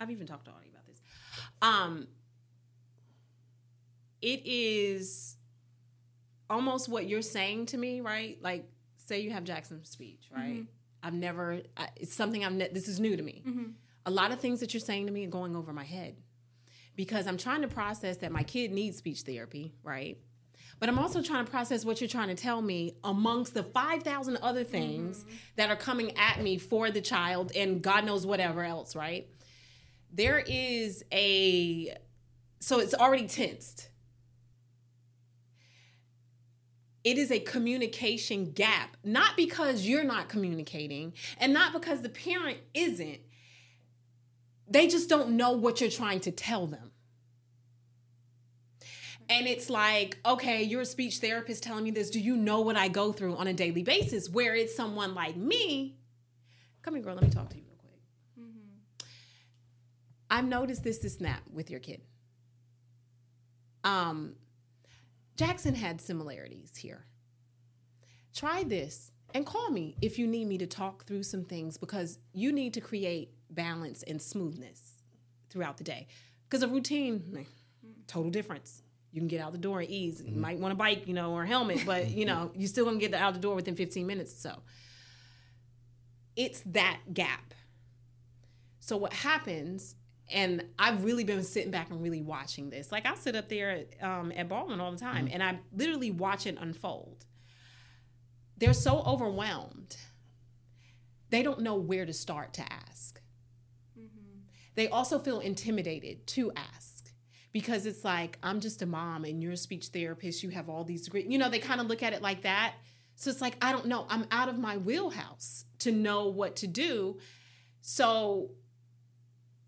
I've 0.00 0.10
even 0.10 0.26
talked 0.26 0.44
to 0.44 0.52
Audie 0.52 0.70
about 0.70 0.86
this. 0.86 1.00
Um, 1.60 2.06
it 4.22 4.42
is 4.44 5.36
almost 6.48 6.88
what 6.88 7.08
you're 7.08 7.22
saying 7.22 7.66
to 7.66 7.76
me, 7.78 8.00
right? 8.00 8.38
Like, 8.40 8.68
say 8.96 9.20
you 9.20 9.30
have 9.30 9.44
Jaxon's 9.44 9.88
speech, 9.88 10.28
right? 10.34 10.64
I've 11.02 11.14
never. 11.14 11.62
I, 11.76 11.88
it's 11.96 12.14
something 12.14 12.44
I'm. 12.44 12.58
Ne- 12.58 12.70
this 12.72 12.88
is 12.88 13.00
new 13.00 13.16
to 13.16 13.22
me. 13.22 13.42
A 14.06 14.10
lot 14.10 14.30
of 14.32 14.40
things 14.40 14.60
that 14.60 14.72
you're 14.72 14.80
saying 14.80 15.06
to 15.06 15.12
me 15.12 15.24
are 15.26 15.30
going 15.30 15.54
over 15.56 15.72
my 15.72 15.84
head 15.84 16.16
because 16.96 17.26
I'm 17.26 17.36
trying 17.36 17.62
to 17.62 17.68
process 17.68 18.18
that 18.18 18.32
my 18.32 18.42
kid 18.42 18.72
needs 18.72 18.96
speech 18.96 19.22
therapy, 19.22 19.74
right? 19.82 20.18
But 20.80 20.88
I'm 20.88 20.98
also 20.98 21.22
trying 21.22 21.44
to 21.44 21.50
process 21.50 21.84
what 21.84 22.00
you're 22.00 22.08
trying 22.08 22.28
to 22.28 22.34
tell 22.34 22.62
me 22.62 22.94
amongst 23.02 23.54
the 23.54 23.64
5,000 23.64 24.36
other 24.42 24.62
things 24.62 25.24
that 25.56 25.70
are 25.70 25.76
coming 25.76 26.16
at 26.16 26.40
me 26.40 26.56
for 26.58 26.90
the 26.90 27.00
child 27.00 27.50
and 27.56 27.82
God 27.82 28.04
knows 28.04 28.24
whatever 28.24 28.62
else, 28.62 28.94
right? 28.94 29.28
There 30.12 30.38
is 30.46 31.04
a, 31.12 31.96
so 32.60 32.78
it's 32.78 32.94
already 32.94 33.26
tensed. 33.26 33.88
It 37.02 37.18
is 37.18 37.32
a 37.32 37.40
communication 37.40 38.52
gap, 38.52 38.96
not 39.02 39.36
because 39.36 39.86
you're 39.86 40.04
not 40.04 40.28
communicating 40.28 41.14
and 41.38 41.52
not 41.52 41.72
because 41.72 42.02
the 42.02 42.08
parent 42.08 42.58
isn't. 42.74 43.20
They 44.68 44.86
just 44.86 45.08
don't 45.08 45.30
know 45.30 45.52
what 45.52 45.80
you're 45.80 45.90
trying 45.90 46.20
to 46.20 46.30
tell 46.30 46.66
them. 46.66 46.92
And 49.30 49.46
it's 49.46 49.68
like, 49.68 50.18
okay, 50.24 50.62
you're 50.62 50.80
a 50.80 50.86
speech 50.86 51.18
therapist 51.18 51.62
telling 51.62 51.84
me 51.84 51.90
this. 51.90 52.10
Do 52.10 52.18
you 52.18 52.36
know 52.36 52.60
what 52.60 52.76
I 52.76 52.88
go 52.88 53.12
through 53.12 53.36
on 53.36 53.46
a 53.46 53.52
daily 53.52 53.82
basis? 53.82 54.28
Where 54.28 54.54
it's 54.54 54.74
someone 54.74 55.14
like 55.14 55.36
me. 55.36 55.96
Come 56.82 56.94
here, 56.94 57.02
girl, 57.02 57.14
let 57.14 57.24
me 57.24 57.30
talk 57.30 57.50
to 57.50 57.56
you 57.56 57.62
real 57.62 57.76
quick. 57.76 59.08
I've 60.30 60.46
noticed 60.46 60.82
this, 60.82 60.98
this, 60.98 61.16
and 61.18 61.26
that 61.26 61.42
with 61.52 61.70
your 61.70 61.80
kid. 61.80 62.00
Um, 63.84 64.34
Jaxon 65.36 65.76
had 65.76 66.00
similarities 66.00 66.76
here. 66.76 67.04
Try 68.34 68.64
this 68.64 69.12
and 69.34 69.44
call 69.44 69.70
me 69.70 69.96
if 70.00 70.18
you 70.18 70.26
need 70.26 70.46
me 70.46 70.58
to 70.58 70.66
talk 70.66 71.04
through 71.04 71.22
some 71.22 71.44
things 71.44 71.76
because 71.76 72.18
you 72.32 72.50
need 72.50 72.74
to 72.74 72.80
create 72.80 73.34
balance 73.50 74.02
and 74.04 74.20
smoothness 74.20 75.02
throughout 75.50 75.76
the 75.76 75.84
day. 75.84 76.06
Because 76.48 76.62
a 76.62 76.68
routine, 76.68 77.46
total 78.06 78.30
difference. 78.30 78.82
You 79.12 79.20
can 79.20 79.28
get 79.28 79.40
out 79.40 79.52
the 79.52 79.58
door 79.58 79.80
and 79.80 79.88
ease. 79.88 80.20
You 80.20 80.32
mm-hmm. 80.32 80.40
might 80.40 80.58
want 80.58 80.72
a 80.72 80.76
bike, 80.76 81.06
you 81.06 81.14
know, 81.14 81.32
or 81.32 81.44
a 81.44 81.46
helmet, 81.46 81.82
but 81.86 82.10
you 82.10 82.26
know, 82.26 82.50
you 82.56 82.66
still 82.66 82.84
gonna 82.84 82.98
get 82.98 83.14
out 83.14 83.34
the 83.34 83.40
door 83.40 83.54
within 83.54 83.76
15 83.76 84.06
minutes 84.06 84.34
or 84.34 84.50
so. 84.50 84.62
It's 86.36 86.60
that 86.66 87.00
gap. 87.12 87.54
So 88.80 88.96
what 88.96 89.12
happens, 89.12 89.96
and 90.30 90.64
I've 90.78 91.04
really 91.04 91.24
been 91.24 91.42
sitting 91.42 91.70
back 91.70 91.90
and 91.90 92.02
really 92.02 92.22
watching 92.22 92.70
this. 92.70 92.92
Like 92.92 93.06
I 93.06 93.14
sit 93.14 93.34
up 93.34 93.48
there 93.48 93.70
at, 93.70 94.02
um, 94.02 94.32
at 94.34 94.48
Baldwin 94.48 94.80
all 94.80 94.92
the 94.92 94.98
time, 94.98 95.26
mm-hmm. 95.26 95.34
and 95.34 95.42
I 95.42 95.58
literally 95.74 96.10
watch 96.10 96.46
it 96.46 96.56
unfold. 96.60 97.24
They're 98.56 98.74
so 98.74 99.00
overwhelmed. 99.00 99.96
They 101.30 101.42
don't 101.42 101.60
know 101.60 101.76
where 101.76 102.06
to 102.06 102.12
start 102.12 102.54
to 102.54 102.72
ask. 102.72 103.20
Mm-hmm. 103.98 104.40
They 104.74 104.88
also 104.88 105.18
feel 105.18 105.40
intimidated 105.40 106.26
to 106.28 106.52
ask 106.56 106.97
because 107.52 107.86
it's 107.86 108.04
like, 108.04 108.38
I'm 108.42 108.60
just 108.60 108.82
a 108.82 108.86
mom 108.86 109.24
and 109.24 109.42
you're 109.42 109.52
a 109.52 109.56
speech 109.56 109.86
therapist. 109.88 110.42
You 110.42 110.50
have 110.50 110.68
all 110.68 110.84
these 110.84 111.08
great, 111.08 111.26
you 111.26 111.38
know, 111.38 111.48
they 111.48 111.58
kind 111.58 111.80
of 111.80 111.86
look 111.86 112.02
at 112.02 112.12
it 112.12 112.22
like 112.22 112.42
that. 112.42 112.74
So 113.16 113.30
it's 113.30 113.40
like, 113.40 113.56
I 113.60 113.72
don't 113.72 113.86
know. 113.86 114.06
I'm 114.08 114.26
out 114.30 114.48
of 114.48 114.58
my 114.58 114.76
wheelhouse 114.76 115.64
to 115.80 115.90
know 115.90 116.28
what 116.28 116.56
to 116.56 116.66
do. 116.66 117.18
So 117.80 118.50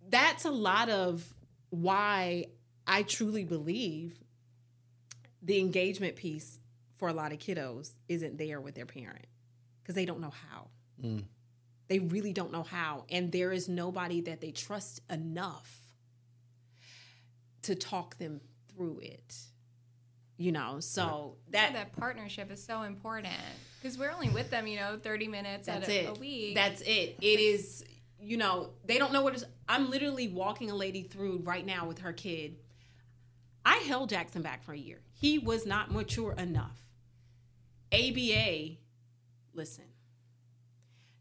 that's 0.08 0.44
a 0.44 0.50
lot 0.50 0.88
of 0.88 1.34
why 1.70 2.46
I 2.86 3.02
truly 3.02 3.44
believe 3.44 4.22
the 5.42 5.58
engagement 5.58 6.16
piece 6.16 6.58
for 6.96 7.08
a 7.08 7.12
lot 7.12 7.32
of 7.32 7.38
kiddos 7.38 7.92
isn't 8.08 8.36
there 8.36 8.60
with 8.60 8.74
their 8.74 8.86
parent 8.86 9.26
because 9.82 9.94
they 9.94 10.04
don't 10.04 10.20
know 10.20 10.32
how. 10.50 10.68
Mm. 11.02 11.24
They 11.88 11.98
really 11.98 12.32
don't 12.32 12.52
know 12.52 12.62
how. 12.62 13.04
And 13.10 13.32
there 13.32 13.52
is 13.52 13.68
nobody 13.68 14.20
that 14.22 14.40
they 14.40 14.50
trust 14.50 15.00
enough 15.10 15.79
to 17.62 17.74
talk 17.74 18.18
them 18.18 18.40
through 18.68 19.00
it. 19.02 19.36
You 20.36 20.52
know, 20.52 20.80
so 20.80 21.36
that, 21.50 21.74
that 21.74 21.92
that 21.92 22.00
partnership 22.00 22.50
is 22.50 22.64
so 22.64 22.82
important 22.82 23.34
because 23.80 23.98
we're 23.98 24.10
only 24.10 24.30
with 24.30 24.50
them, 24.50 24.66
you 24.66 24.78
know, 24.78 24.98
30 25.02 25.28
minutes 25.28 25.66
That's 25.66 25.86
at 25.86 25.94
a, 25.94 26.04
it. 26.04 26.16
a 26.16 26.20
week. 26.20 26.54
That's 26.54 26.80
it. 26.80 27.16
It 27.20 27.40
is, 27.40 27.84
you 28.18 28.38
know, 28.38 28.70
they 28.86 28.96
don't 28.96 29.12
know 29.12 29.20
what 29.20 29.34
is. 29.34 29.44
I'm 29.68 29.90
literally 29.90 30.28
walking 30.28 30.70
a 30.70 30.74
lady 30.74 31.02
through 31.02 31.42
right 31.44 31.64
now 31.64 31.86
with 31.86 31.98
her 31.98 32.14
kid. 32.14 32.56
I 33.66 33.76
held 33.78 34.10
Jaxon 34.10 34.42
back 34.42 34.62
for 34.62 34.72
a 34.72 34.78
year. 34.78 35.00
He 35.12 35.38
was 35.38 35.66
not 35.66 35.90
mature 35.90 36.32
enough. 36.32 36.80
ABA, 37.92 38.76
listen, 39.52 39.84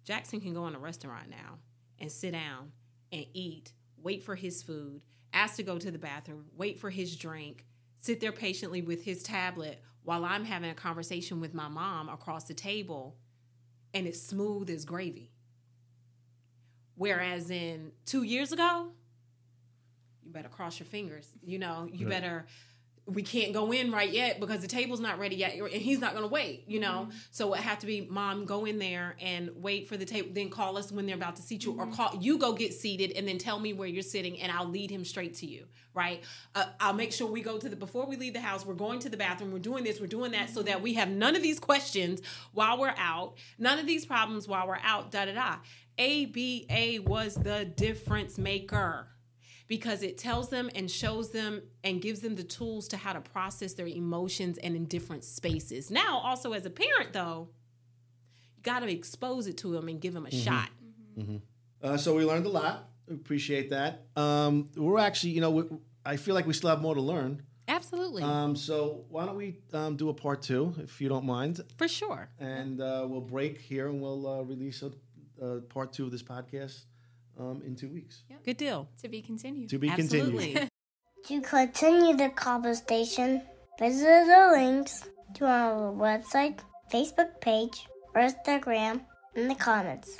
Jaxon 0.08 0.42
can 0.42 0.54
go 0.54 0.66
in 0.68 0.76
a 0.76 0.80
restaurant 0.80 1.30
now 1.30 1.58
and 2.00 2.12
sit 2.12 2.32
down 2.32 2.72
and 3.12 3.26
eat, 3.34 3.74
wait 4.02 4.24
for 4.24 4.36
his 4.36 4.64
food, 4.64 5.02
ask 5.34 5.56
to 5.58 5.64
go 5.64 5.78
to 5.78 5.92
the 5.92 6.00
bathroom, 6.00 6.46
wait 6.58 6.80
for 6.80 6.90
his 6.90 7.16
drink, 7.16 7.66
sit 8.02 8.20
there 8.20 8.32
patiently 8.32 8.82
with 8.82 9.04
his 9.04 9.24
tablet 9.24 9.82
while 10.04 10.26
I'm 10.26 10.46
having 10.46 10.70
a 10.70 10.76
conversation 10.76 11.40
with 11.40 11.54
my 11.54 11.68
mom 11.68 12.10
across 12.10 12.46
the 12.46 12.54
table, 12.54 13.18
and 13.94 14.08
it's 14.08 14.22
smooth 14.22 14.70
as 14.70 14.86
gravy. 14.86 15.32
Whereas 16.96 17.50
in 17.50 17.92
two 18.06 18.24
years 18.24 18.52
ago, 18.52 18.92
you 20.24 20.32
better 20.32 20.50
cross 20.50 20.80
your 20.80 20.88
fingers. 20.88 21.30
You 21.44 21.60
know, 21.60 21.88
you 21.92 22.06
Right. 22.06 22.22
better. 22.22 22.46
We 23.10 23.24
can't 23.24 23.54
go 23.54 23.72
in 23.72 23.92
right 23.92 24.12
yet 24.12 24.40
because 24.40 24.62
the 24.62 24.68
table's 24.68 25.00
not 25.00 25.20
ready 25.20 25.36
yet, 25.36 25.56
and 25.56 25.70
he's 25.70 26.00
not 26.00 26.12
going 26.12 26.24
to 26.24 26.30
wait. 26.30 26.64
You 26.68 26.80
know, 26.80 27.08
mm-hmm. 27.08 27.18
so 27.32 27.54
it 27.54 27.62
have 27.62 27.80
to 27.80 27.86
be 27.86 28.08
mom 28.10 28.46
go 28.46 28.66
in 28.66 28.80
there 28.80 29.16
and 29.20 29.50
wait 29.56 29.88
for 29.88 29.98
the 29.98 30.06
table, 30.06 30.30
then 30.32 30.50
call 30.50 30.78
us 30.78 30.92
when 30.92 31.06
they're 31.06 31.16
about 31.16 31.36
to 31.38 31.42
seat 31.42 31.66
you, 31.66 31.72
or 31.74 31.86
mm-hmm. 31.86 31.94
call 31.94 32.18
you 32.20 32.38
go 32.38 32.54
get 32.54 32.74
seated 32.74 33.12
and 33.12 33.28
then 33.28 33.38
tell 33.38 33.60
me 33.60 33.74
where 33.74 33.88
you're 33.88 34.04
sitting, 34.04 34.40
and 34.40 34.52
I'll 34.52 34.70
lead 34.70 34.92
him 34.92 35.04
straight 35.04 35.36
to 35.36 35.46
you. 35.46 35.66
Right? 35.94 36.24
Uh, 36.56 36.66
I'll 36.80 36.94
make 36.94 37.12
sure 37.12 37.28
we 37.28 37.42
go 37.42 37.58
to 37.58 37.68
the 37.68 37.76
before 37.76 38.06
we 38.06 38.16
leave 38.16 38.34
the 38.34 38.42
house. 38.42 38.66
We're 38.66 38.74
going 38.76 39.00
to 39.00 39.10
the 39.10 39.18
bathroom. 39.18 39.52
We're 39.52 39.60
doing 39.60 39.84
this. 39.84 40.00
We're 40.00 40.08
doing 40.08 40.32
that, 40.32 40.50
so 40.50 40.62
that 40.64 40.76
mm-hmm. 40.76 40.84
we 40.84 40.94
have 40.96 41.10
none 41.10 41.36
of 41.36 41.42
these 41.42 41.60
questions 41.60 42.22
while 42.54 42.80
we're 42.80 42.94
out. 42.98 43.36
None 43.58 43.80
of 43.80 43.86
these 43.86 44.06
problems 44.06 44.48
while 44.48 44.68
we're 44.68 44.80
out. 44.84 45.12
Da 45.12 45.26
da 45.26 45.34
da. 45.34 45.56
ABA 46.00 47.02
was 47.04 47.36
the 47.36 47.66
difference 47.66 48.38
maker 48.38 49.08
because 49.70 50.02
it 50.04 50.18
tells 50.18 50.50
them 50.50 50.70
and 50.76 50.92
shows 50.92 51.30
them 51.30 51.62
and 51.84 52.02
gives 52.02 52.20
them 52.20 52.36
the 52.36 52.44
tools 52.44 52.90
to 52.90 52.98
how 52.98 53.14
to 53.14 53.22
process 53.22 53.74
their 53.76 53.88
emotions 53.88 54.58
and 54.58 54.76
in 54.76 54.84
different 54.86 55.24
spaces. 55.24 55.90
Now, 55.90 56.18
also 56.18 56.52
as 56.52 56.66
a 56.66 56.70
parent, 56.72 57.14
though, 57.14 57.48
you 58.58 58.64
got 58.64 58.80
to 58.80 58.92
expose 58.92 59.48
it 59.48 59.58
to 59.60 59.72
them 59.72 59.88
and 59.88 60.02
give 60.02 60.14
them 60.14 60.26
a 60.26 60.32
shot. 60.32 60.70
Uh, 61.82 61.96
so 61.98 62.16
we 62.16 62.26
learned 62.26 62.46
a 62.48 62.50
lot. 62.50 62.90
We 63.08 63.16
Appreciate 63.16 63.70
that. 63.70 64.06
Um, 64.18 64.70
we're 64.76 65.00
actually, 65.00 65.32
you 65.32 65.42
know, 65.42 65.52
we, 65.52 65.64
I 66.04 66.18
feel 66.18 66.36
like 66.36 66.48
we 66.48 66.54
still 66.54 66.70
have 66.72 66.82
more 66.82 66.96
to 66.96 67.02
learn. 67.02 67.44
Absolutely, 67.68 68.24
Um, 68.24 68.56
so 68.56 69.06
why 69.10 69.28
don't 69.28 69.36
we 69.36 69.60
um, 69.74 69.96
do 69.96 70.10
a 70.10 70.14
part 70.14 70.42
two, 70.42 70.74
if 70.80 71.00
you 71.00 71.08
don't 71.08 71.24
mind, 71.26 71.62
for 71.78 71.88
sure. 71.88 72.28
and 72.40 72.82
uh, 72.82 73.06
we'll 73.08 73.22
break 73.22 73.62
here 73.62 73.90
and 73.90 74.02
we'll 74.02 74.26
uh, 74.26 74.42
release 74.42 74.82
a, 74.82 74.92
uh, 75.46 75.60
part 75.70 75.94
two 75.94 76.06
of 76.06 76.10
this 76.12 76.24
podcast 76.24 76.86
um, 77.40 77.62
in 77.66 77.76
two 77.76 77.90
weeks. 77.90 78.24
Good 78.44 78.58
deal. 78.58 78.90
To 79.02 79.08
be 79.08 79.22
continued. 79.22 79.70
To 79.70 79.80
be 79.80 79.90
Absolutely. 79.90 80.54
continued. 80.54 80.70
To 81.28 81.42
continue 81.42 82.16
the 82.16 82.30
conversation, 82.30 83.42
visit 83.78 84.26
the 84.26 84.52
links 84.56 85.04
to 85.36 85.46
our 85.46 85.92
website, 85.92 86.60
Facebook 86.92 87.42
page, 87.42 87.88
or 88.16 88.22
Instagram 88.22 89.02
in 89.36 89.50
the 89.50 89.56
comments. 89.56 90.18